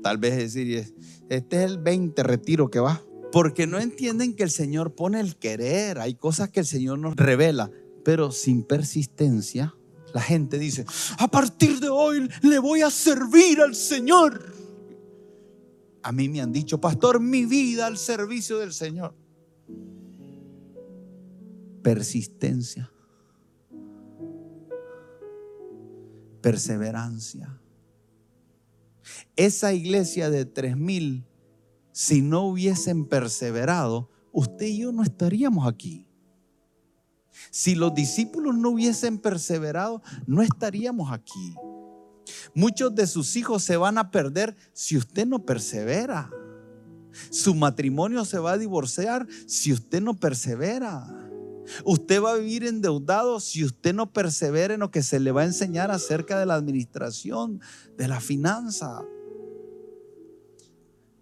Tal 0.03 0.19
vez 0.19 0.37
decir, 0.37 0.95
este 1.29 1.57
es 1.57 1.71
el 1.71 1.79
20 1.79 2.23
retiro 2.23 2.71
que 2.71 2.81
va. 2.81 3.03
Porque 3.33 3.67
no 3.67 3.79
entienden 3.79 4.35
que 4.35 4.45
el 4.45 4.51
Señor 4.51 4.95
pone 4.95 5.21
el 5.21 5.37
querer. 5.37 5.99
Hay 5.99 6.15
cosas 6.15 6.51
que 6.51 6.61
el 6.61 6.67
Señor 6.67 6.99
nos 6.99 7.17
revela. 7.17 7.71
Pero 8.05 8.31
sin 8.31 8.63
persistencia, 8.63 9.75
la 10.15 10.21
gente 10.21 10.59
dice, 10.59 10.87
a 11.19 11.29
partir 11.29 11.81
de 11.81 11.89
hoy 11.89 12.29
le 12.43 12.59
voy 12.59 12.83
a 12.83 12.91
servir 12.91 13.61
al 13.61 13.75
Señor. 13.75 14.55
A 16.03 16.13
mí 16.13 16.29
me 16.29 16.41
han 16.41 16.53
dicho, 16.53 16.81
pastor, 16.81 17.21
mi 17.21 17.45
vida 17.45 17.87
al 17.87 17.99
servicio 17.99 18.59
del 18.59 18.73
Señor. 18.73 19.15
Persistencia. 21.83 22.93
Perseverancia. 26.47 27.61
Esa 29.35 29.73
iglesia 29.73 30.31
de 30.31 30.45
tres 30.45 30.77
mil, 30.77 31.27
si 31.91 32.23
no 32.23 32.43
hubiesen 32.43 33.05
perseverado, 33.05 34.13
usted 34.31 34.67
y 34.67 34.79
yo 34.79 34.93
no 34.93 35.03
estaríamos 35.03 35.67
aquí. 35.67 36.07
Si 37.51 37.75
los 37.75 37.93
discípulos 37.95 38.55
no 38.55 38.71
hubiesen 38.71 39.19
perseverado, 39.19 40.03
no 40.29 40.41
estaríamos 40.41 41.11
aquí. 41.11 41.57
Muchos 42.55 42.95
de 42.95 43.09
sus 43.09 43.35
hijos 43.35 43.65
se 43.65 43.77
van 43.77 43.99
a 43.99 44.13
perder 44.13 44.55
si 44.73 44.97
usted 44.97 45.27
no 45.27 45.45
persevera. 45.45 46.31
Su 47.31 47.57
matrimonio 47.57 48.25
se 48.25 48.39
va 48.39 48.53
a 48.53 48.59
divorciar 48.59 49.27
si 49.49 49.73
usted 49.73 50.01
no 50.01 50.15
persevera. 50.15 51.13
Usted 51.85 52.23
va 52.23 52.33
a 52.33 52.37
vivir 52.37 52.65
endeudado 52.65 53.41
si 53.41 53.65
usted 53.65 53.95
no 53.95 54.13
persevera 54.13 54.75
en 54.75 54.81
lo 54.81 54.91
que 54.91 55.03
se 55.03 55.21
le 55.21 55.33
va 55.33 55.43
a 55.43 55.47
enseñar 55.47 55.91
acerca 55.91 56.39
de 56.39 56.47
la 56.47 56.55
administración, 56.55 57.61
de 57.97 58.09
la 58.09 58.21
finanza. 58.21 59.05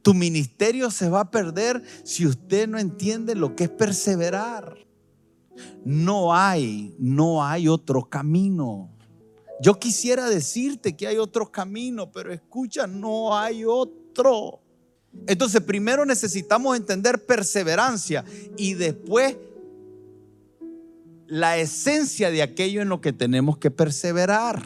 Tu 0.02 0.12
ministerio 0.12 0.90
se 0.90 1.08
va 1.08 1.20
a 1.20 1.30
perder 1.30 1.82
si 2.04 2.26
usted 2.26 2.68
no 2.68 2.78
entiende 2.78 3.34
lo 3.34 3.56
que 3.56 3.64
es 3.64 3.70
perseverar. 3.70 4.86
No 5.84 6.34
hay, 6.34 6.94
no 6.98 7.44
hay 7.44 7.68
otro 7.68 8.08
camino. 8.08 8.90
Yo 9.60 9.78
quisiera 9.78 10.28
decirte 10.28 10.96
que 10.96 11.06
hay 11.06 11.16
otro 11.16 11.50
camino, 11.50 12.10
pero 12.10 12.32
escucha, 12.32 12.86
no 12.86 13.36
hay 13.36 13.64
otro. 13.64 14.60
Entonces, 15.26 15.62
primero 15.62 16.04
necesitamos 16.04 16.76
entender 16.76 17.24
perseverancia 17.24 18.24
y 18.56 18.74
después 18.74 19.36
la 21.34 21.58
esencia 21.58 22.30
de 22.30 22.42
aquello 22.42 22.80
en 22.80 22.88
lo 22.88 23.00
que 23.00 23.12
tenemos 23.12 23.58
que 23.58 23.72
perseverar. 23.72 24.62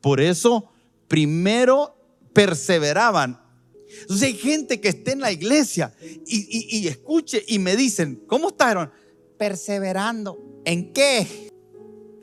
Por 0.00 0.20
eso, 0.20 0.70
primero 1.08 1.96
perseveraban. 2.32 3.42
Entonces 4.02 4.28
hay 4.28 4.34
gente 4.34 4.80
que 4.80 4.90
está 4.90 5.10
en 5.10 5.18
la 5.18 5.32
iglesia 5.32 5.92
y, 6.24 6.86
escuche 6.86 7.44
y 7.48 7.58
me 7.58 7.74
dicen, 7.74 8.22
¿cómo 8.28 8.50
están? 8.50 8.92
Perseverando. 9.38 10.62
¿En 10.64 10.92
qué? 10.92 11.50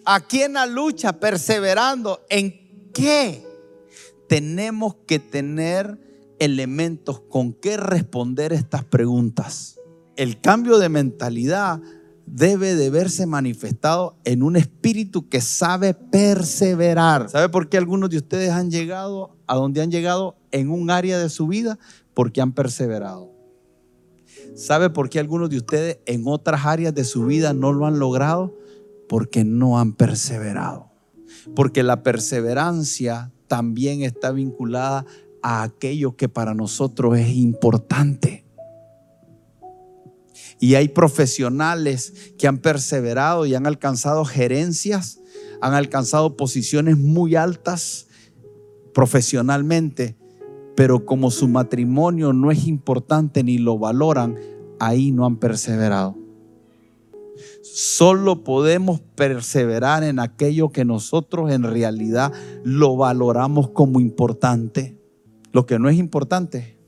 Aquí 0.06 0.44
en 0.44 0.54
la 0.54 0.66
lucha, 0.66 1.20
perseverando. 1.20 2.26
¿En 2.30 2.92
qué? 2.94 3.46
Tenemos 4.30 4.96
que 5.06 5.20
tener 5.20 6.00
elementos 6.40 7.20
con 7.20 7.52
qué 7.52 7.76
responder 7.76 8.54
estas 8.54 8.86
preguntas. 8.86 9.76
El 10.16 10.40
cambio 10.40 10.78
de 10.78 10.88
mentalidad 10.88 11.82
debe 12.28 12.76
de 12.76 12.90
verse 12.90 13.26
manifestado 13.26 14.18
en 14.26 14.44
un 14.44 14.58
espíritu 14.58 15.30
que 15.30 15.42
sabe 15.42 15.94
perseverar. 15.94 17.30
¿Sabe 17.30 17.50
por 17.50 17.70
qué 17.70 17.78
algunos 17.78 18.10
de 18.10 18.18
ustedes 18.18 18.52
han 18.52 18.70
llegado 18.70 19.38
a 19.48 19.56
donde 19.56 19.82
han 19.82 19.90
llegado 19.90 20.38
en 20.52 20.70
un 20.70 20.92
área 20.92 21.18
de 21.18 21.30
su 21.30 21.48
vida? 21.48 21.80
Porque 22.13 22.42
han 22.42 22.52
perseverado. 22.52 23.32
¿Sabe 24.56 24.90
por 24.90 25.10
qué 25.10 25.20
algunos 25.20 25.50
de 25.50 25.58
ustedes 25.58 26.00
en 26.06 26.24
otras 26.26 26.66
áreas 26.66 26.94
de 26.94 27.04
su 27.04 27.26
vida 27.26 27.54
no 27.54 27.72
lo 27.72 27.86
han 27.86 27.98
logrado? 27.98 28.56
Porque 29.08 29.46
no 29.46 29.80
han 29.80 29.94
perseverado. 29.94 30.92
Porque 31.56 31.82
la 31.82 32.04
perseverancia 32.04 33.32
también 33.48 34.02
está 34.02 34.32
vinculada 34.32 35.06
a 35.42 35.63
aquello 35.63 36.18
que 36.18 36.28
para 36.28 36.54
nosotros 36.54 37.18
es 37.18 37.30
importante. 37.30 38.47
Y 40.60 40.76
hay 40.76 40.88
profesionales 40.88 42.34
que 42.38 42.48
han 42.48 42.58
perseverado 42.58 43.46
y 43.46 43.54
han 43.54 43.67
alcanzado 43.67 44.26
gerencias, 44.26 45.20
han 45.62 45.74
alcanzado 45.74 46.36
posiciones 46.36 46.98
muy 46.98 47.36
altas 47.36 48.08
profesionalmente, 48.93 50.17
pero 50.76 51.06
como 51.06 51.30
su 51.30 51.48
matrimonio 51.48 52.34
no 52.34 52.52
es 52.52 52.67
importante 52.67 53.43
ni 53.43 53.60
lo 53.60 53.78
valoran, 53.78 54.38
ahí 54.80 55.12
no 55.12 55.26
han 55.26 55.38
perseverado. 55.38 56.15
Solo 57.62 58.43
podemos 58.43 59.00
perseverar 59.00 60.04
en 60.04 60.17
aquello 60.17 60.72
que 60.72 60.86
nosotros 60.86 61.52
en 61.52 61.63
realidad 61.63 62.34
lo 62.63 62.98
valoramos 62.98 63.70
como 63.70 64.00
importante. 64.00 65.00
Lo 65.52 65.67
que 65.67 65.78
no 65.78 65.88
es 65.88 65.98
importante, 65.98 66.80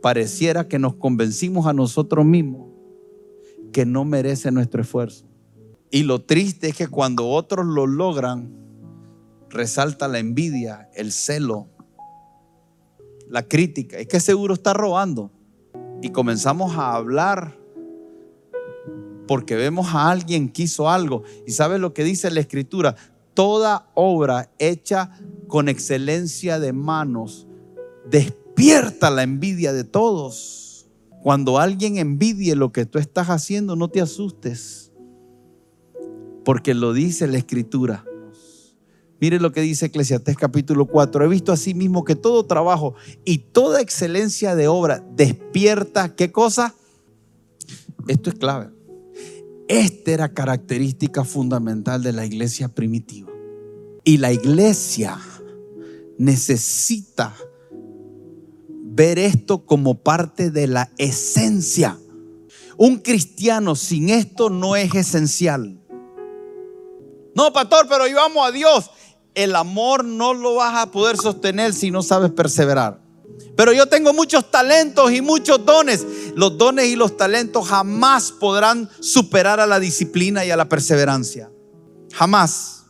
pareciera 0.00 0.68
que 0.68 0.78
nos 0.78 0.94
convencimos 0.94 1.66
a 1.66 1.72
nosotros 1.72 2.24
mismos 2.24 2.67
que 3.72 3.86
no 3.86 4.04
merece 4.04 4.50
nuestro 4.50 4.82
esfuerzo. 4.82 5.24
Y 5.90 6.02
lo 6.02 6.22
triste 6.22 6.68
es 6.68 6.76
que 6.76 6.88
cuando 6.88 7.28
otros 7.28 7.66
lo 7.66 7.86
logran, 7.86 8.52
resalta 9.48 10.08
la 10.08 10.18
envidia, 10.18 10.90
el 10.94 11.12
celo, 11.12 11.68
la 13.28 13.42
crítica. 13.42 13.98
Es 13.98 14.06
que 14.06 14.20
seguro 14.20 14.54
está 14.54 14.74
robando. 14.74 15.30
Y 16.02 16.10
comenzamos 16.10 16.76
a 16.76 16.94
hablar 16.94 17.56
porque 19.26 19.56
vemos 19.56 19.94
a 19.94 20.10
alguien 20.10 20.48
que 20.48 20.64
hizo 20.64 20.88
algo. 20.88 21.22
Y 21.46 21.52
sabe 21.52 21.78
lo 21.78 21.94
que 21.94 22.04
dice 22.04 22.30
la 22.30 22.40
escritura. 22.40 22.96
Toda 23.34 23.90
obra 23.94 24.50
hecha 24.58 25.10
con 25.46 25.68
excelencia 25.68 26.58
de 26.58 26.72
manos 26.72 27.46
despierta 28.10 29.10
la 29.10 29.22
envidia 29.22 29.72
de 29.72 29.84
todos. 29.84 30.67
Cuando 31.22 31.58
alguien 31.58 31.98
envidie 31.98 32.54
lo 32.54 32.72
que 32.72 32.86
tú 32.86 32.98
estás 32.98 33.28
haciendo, 33.28 33.76
no 33.76 33.88
te 33.88 34.00
asustes, 34.00 34.92
porque 36.44 36.74
lo 36.74 36.92
dice 36.92 37.26
la 37.26 37.38
escritura. 37.38 38.04
Mire 39.20 39.40
lo 39.40 39.50
que 39.50 39.60
dice 39.60 39.86
Eclesiastés 39.86 40.36
capítulo 40.36 40.86
4. 40.86 41.24
He 41.24 41.28
visto 41.28 41.50
así 41.50 41.74
mismo 41.74 42.04
que 42.04 42.14
todo 42.14 42.46
trabajo 42.46 42.94
y 43.24 43.38
toda 43.38 43.80
excelencia 43.80 44.54
de 44.54 44.68
obra 44.68 45.04
despierta, 45.16 46.14
¿qué 46.14 46.30
cosa? 46.30 46.74
Esto 48.06 48.30
es 48.30 48.36
clave. 48.36 48.70
Esta 49.66 50.12
era 50.12 50.32
característica 50.32 51.24
fundamental 51.24 52.02
de 52.02 52.12
la 52.12 52.24
iglesia 52.24 52.68
primitiva. 52.68 53.28
Y 54.04 54.18
la 54.18 54.32
iglesia 54.32 55.18
necesita 56.16 57.34
ver 58.98 59.20
esto 59.20 59.64
como 59.64 60.02
parte 60.02 60.50
de 60.50 60.66
la 60.66 60.90
esencia. 60.98 61.96
Un 62.76 62.98
cristiano 62.98 63.76
sin 63.76 64.08
esto 64.08 64.50
no 64.50 64.74
es 64.74 64.92
esencial. 64.92 65.80
No, 67.36 67.52
pastor, 67.52 67.86
pero 67.88 68.08
yo 68.08 68.20
amo 68.20 68.44
a 68.44 68.50
Dios. 68.50 68.90
El 69.36 69.54
amor 69.54 70.04
no 70.04 70.34
lo 70.34 70.56
vas 70.56 70.74
a 70.74 70.90
poder 70.90 71.16
sostener 71.16 71.74
si 71.74 71.92
no 71.92 72.02
sabes 72.02 72.32
perseverar. 72.32 73.00
Pero 73.56 73.72
yo 73.72 73.86
tengo 73.86 74.12
muchos 74.12 74.50
talentos 74.50 75.12
y 75.12 75.22
muchos 75.22 75.64
dones. 75.64 76.04
Los 76.34 76.58
dones 76.58 76.86
y 76.86 76.96
los 76.96 77.16
talentos 77.16 77.68
jamás 77.68 78.32
podrán 78.32 78.90
superar 78.98 79.60
a 79.60 79.66
la 79.68 79.78
disciplina 79.78 80.44
y 80.44 80.50
a 80.50 80.56
la 80.56 80.68
perseverancia. 80.68 81.52
Jamás. 82.12 82.82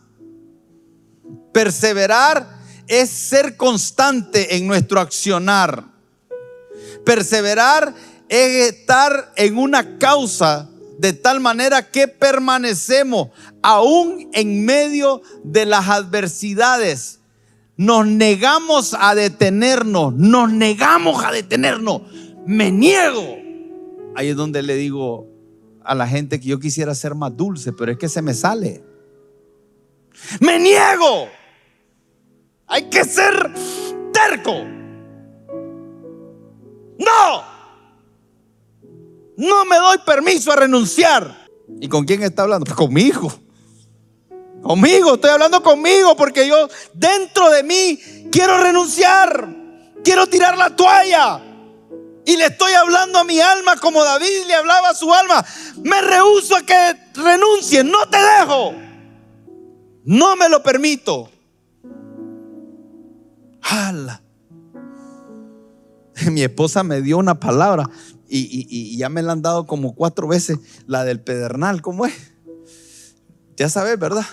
Perseverar 1.53 2.61
es 2.87 3.11
ser 3.11 3.59
constante 3.59 4.57
en 4.57 4.67
nuestro 4.67 5.01
accionar. 5.01 5.98
Perseverar 7.09 7.95
es 8.29 8.75
estar 8.75 9.33
en 9.37 9.57
una 9.57 9.97
causa 9.97 10.69
de 10.99 11.15
tal 11.15 11.41
manera 11.41 11.91
que 11.91 12.07
permanecemos 12.07 13.29
aún 13.63 14.29
en 14.35 14.67
medio 14.67 15.23
de 15.43 15.65
las 15.65 15.89
adversidades. 15.89 17.21
Nos 17.79 18.07
negamos 18.07 18.95
a 18.99 19.15
detenernos, 19.15 20.13
nos 20.13 20.53
negamos 20.53 21.25
a 21.25 21.33
detenernos. 21.33 22.03
Me 22.45 22.71
niego 22.71 23.39
Ahí 24.15 24.29
es 24.29 24.37
donde 24.37 24.63
le 24.63 24.75
digo 24.75 25.29
a 25.85 25.95
la 25.95 26.07
gente 26.07 26.41
que 26.41 26.49
yo 26.49 26.59
quisiera 26.59 26.95
ser 26.95 27.15
más 27.15 27.37
dulce, 27.37 27.73
pero 27.73 27.93
es 27.93 27.99
que 27.99 28.11
se 28.11 28.21
me 28.21 28.35
sale. 28.35 28.85
Me 30.41 30.59
niego. 30.59 31.29
Hay 32.67 32.91
que 32.91 33.05
ser 33.05 33.51
terco. 34.13 34.78
No. 36.99 37.45
No 39.37 39.65
me 39.65 39.77
doy 39.77 39.99
permiso 39.99 40.53
a 40.53 40.57
renunciar. 40.57 41.49
¿Y 41.81 41.89
con 41.89 42.05
quién 42.05 42.23
está 42.23 42.43
hablando? 42.43 42.65
Pues 42.65 42.77
conmigo. 42.77 43.33
Conmigo, 44.63 45.15
estoy 45.15 45.31
hablando 45.31 45.63
conmigo 45.63 46.17
porque 46.17 46.47
yo 46.49 46.69
dentro 46.93 47.49
de 47.51 47.63
mí 47.63 47.99
quiero 48.33 48.59
renunciar. 48.59 49.49
Quiero 50.03 50.27
tirar 50.27 50.57
la 50.59 50.75
toalla. 50.75 51.41
Y 52.27 52.37
le 52.37 52.47
estoy 52.47 52.73
hablando 52.73 53.21
a 53.21 53.25
mi 53.25 53.41
alma 53.41 53.77
como 53.77 54.05
David 54.05 54.47
le 54.47 54.55
hablaba 54.55 54.91
a 54.91 54.95
su 54.95 55.13
alma. 55.13 55.45
Me 55.83 56.01
rehuso 56.03 56.57
a 56.57 56.63
que 56.63 56.97
renuncie. 57.15 57.85
No 57.85 58.09
te 58.11 58.19
dejo. 58.19 58.75
No 60.05 60.37
me 60.37 60.49
lo 60.49 60.63
permito. 60.63 61.31
¡Hala! 63.63 64.23
Mi 66.33 66.43
esposa 66.43 66.83
me 66.83 67.03
dio 67.03 67.19
una 67.19 67.41
palabra 67.41 67.91
y, 68.29 68.97
ya 68.97 69.09
me 69.09 69.23
la 69.23 69.33
han 69.33 69.43
dado 69.43 69.67
como 69.67 69.95
cuatro 69.95 70.29
veces. 70.29 70.59
La 70.87 71.05
del 71.05 71.21
pedernal, 71.21 71.81
¿cómo 71.81 72.07
es? 72.07 72.15
Ya 73.57 73.69
sabes, 73.69 73.99
¿verdad? 73.99 74.27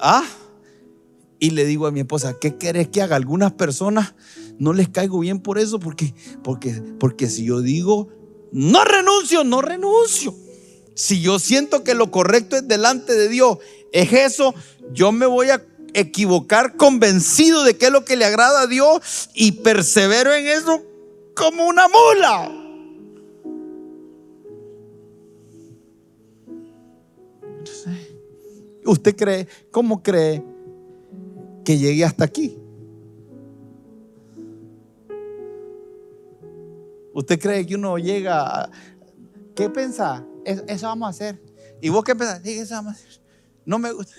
Ah, 0.00 0.24
y 1.38 1.50
le 1.50 1.64
digo 1.64 1.86
a 1.86 1.92
mi 1.92 2.00
esposa, 2.00 2.36
¿qué 2.40 2.56
querés 2.56 2.88
que 2.88 3.02
haga? 3.02 3.16
Algunas 3.16 3.52
personas 3.52 4.14
no 4.58 4.72
les 4.72 4.88
caigo 4.88 5.20
bien 5.20 5.40
por 5.40 5.58
eso, 5.58 5.78
porque, 5.78 6.14
porque, 6.42 6.82
porque 6.98 7.28
si 7.28 7.44
yo 7.44 7.60
digo, 7.60 8.08
no 8.52 8.84
renuncio, 8.84 9.44
no 9.44 9.62
renuncio. 9.62 10.34
Si 10.94 11.20
yo 11.20 11.38
siento 11.38 11.84
que 11.84 11.94
lo 11.94 12.10
correcto 12.10 12.56
es 12.56 12.66
delante 12.66 13.14
de 13.14 13.28
Dios, 13.28 13.58
es 13.92 14.12
eso, 14.12 14.54
yo 14.92 15.12
me 15.12 15.26
voy 15.26 15.50
a 15.50 15.64
equivocar 16.00 16.76
convencido 16.76 17.64
de 17.64 17.76
que 17.76 17.86
es 17.86 17.92
lo 17.92 18.04
que 18.04 18.16
le 18.16 18.24
agrada 18.24 18.62
a 18.62 18.66
Dios 18.66 19.30
y 19.34 19.52
persevero 19.52 20.32
en 20.32 20.46
eso 20.46 20.82
como 21.34 21.66
una 21.66 21.86
mula. 21.88 22.64
¿Usted 28.84 29.16
cree, 29.16 29.46
cómo 29.70 30.02
cree 30.02 30.42
que 31.64 31.76
llegué 31.76 32.04
hasta 32.04 32.24
aquí? 32.24 32.58
¿Usted 37.12 37.38
cree 37.38 37.66
que 37.66 37.74
uno 37.74 37.98
llega 37.98 38.62
a... 38.62 38.70
¿Qué 39.54 39.68
piensa? 39.68 40.24
Eso, 40.44 40.86
vamos 40.86 41.06
a 41.08 41.10
hacer. 41.10 41.42
¿Y 41.82 41.88
vos 41.88 42.04
qué 42.04 42.14
pensás? 42.14 42.40
eso 42.44 42.74
vamos 42.74 42.94
a 42.94 42.96
hacer. 42.96 43.20
No 43.66 43.78
me 43.78 43.92
gusta. 43.92 44.14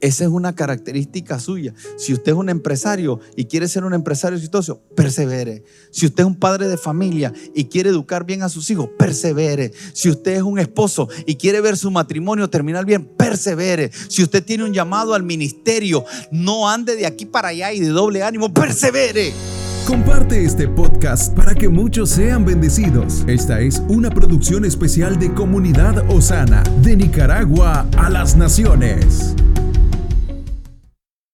Esa 0.00 0.24
es 0.24 0.30
una 0.30 0.54
característica 0.54 1.38
suya. 1.38 1.72
Si 1.96 2.12
usted 2.12 2.32
es 2.32 2.38
un 2.38 2.48
empresario 2.48 3.20
y 3.34 3.46
quiere 3.46 3.66
ser 3.66 3.84
un 3.84 3.94
empresario 3.94 4.36
exitoso, 4.36 4.82
persevere. 4.94 5.64
Si 5.90 6.06
usted 6.06 6.22
es 6.22 6.26
un 6.26 6.36
padre 6.36 6.68
de 6.68 6.76
familia 6.76 7.32
y 7.54 7.64
quiere 7.64 7.90
educar 7.90 8.26
bien 8.26 8.42
a 8.42 8.48
sus 8.48 8.70
hijos, 8.70 8.90
persevere. 8.98 9.72
Si 9.94 10.10
usted 10.10 10.36
es 10.36 10.42
un 10.42 10.58
esposo 10.58 11.08
y 11.24 11.36
quiere 11.36 11.60
ver 11.60 11.76
su 11.76 11.90
matrimonio 11.90 12.50
terminar 12.50 12.84
bien, 12.84 13.04
persevere. 13.04 13.90
Si 14.08 14.22
usted 14.22 14.44
tiene 14.44 14.64
un 14.64 14.74
llamado 14.74 15.14
al 15.14 15.22
ministerio, 15.22 16.04
no 16.30 16.68
ande 16.68 16.96
de 16.96 17.06
aquí 17.06 17.24
para 17.24 17.48
allá 17.48 17.72
y 17.72 17.80
de 17.80 17.88
doble 17.88 18.22
ánimo, 18.22 18.52
persevere. 18.52 19.32
Comparte 19.86 20.44
este 20.44 20.66
podcast 20.66 21.32
para 21.34 21.54
que 21.54 21.68
muchos 21.68 22.10
sean 22.10 22.44
bendecidos. 22.44 23.22
Esta 23.28 23.60
es 23.60 23.80
una 23.88 24.10
producción 24.10 24.64
especial 24.64 25.16
de 25.16 25.32
Comunidad 25.32 26.04
Osana, 26.10 26.64
de 26.82 26.96
Nicaragua 26.96 27.86
a 27.96 28.10
las 28.10 28.36
Naciones. 28.36 29.36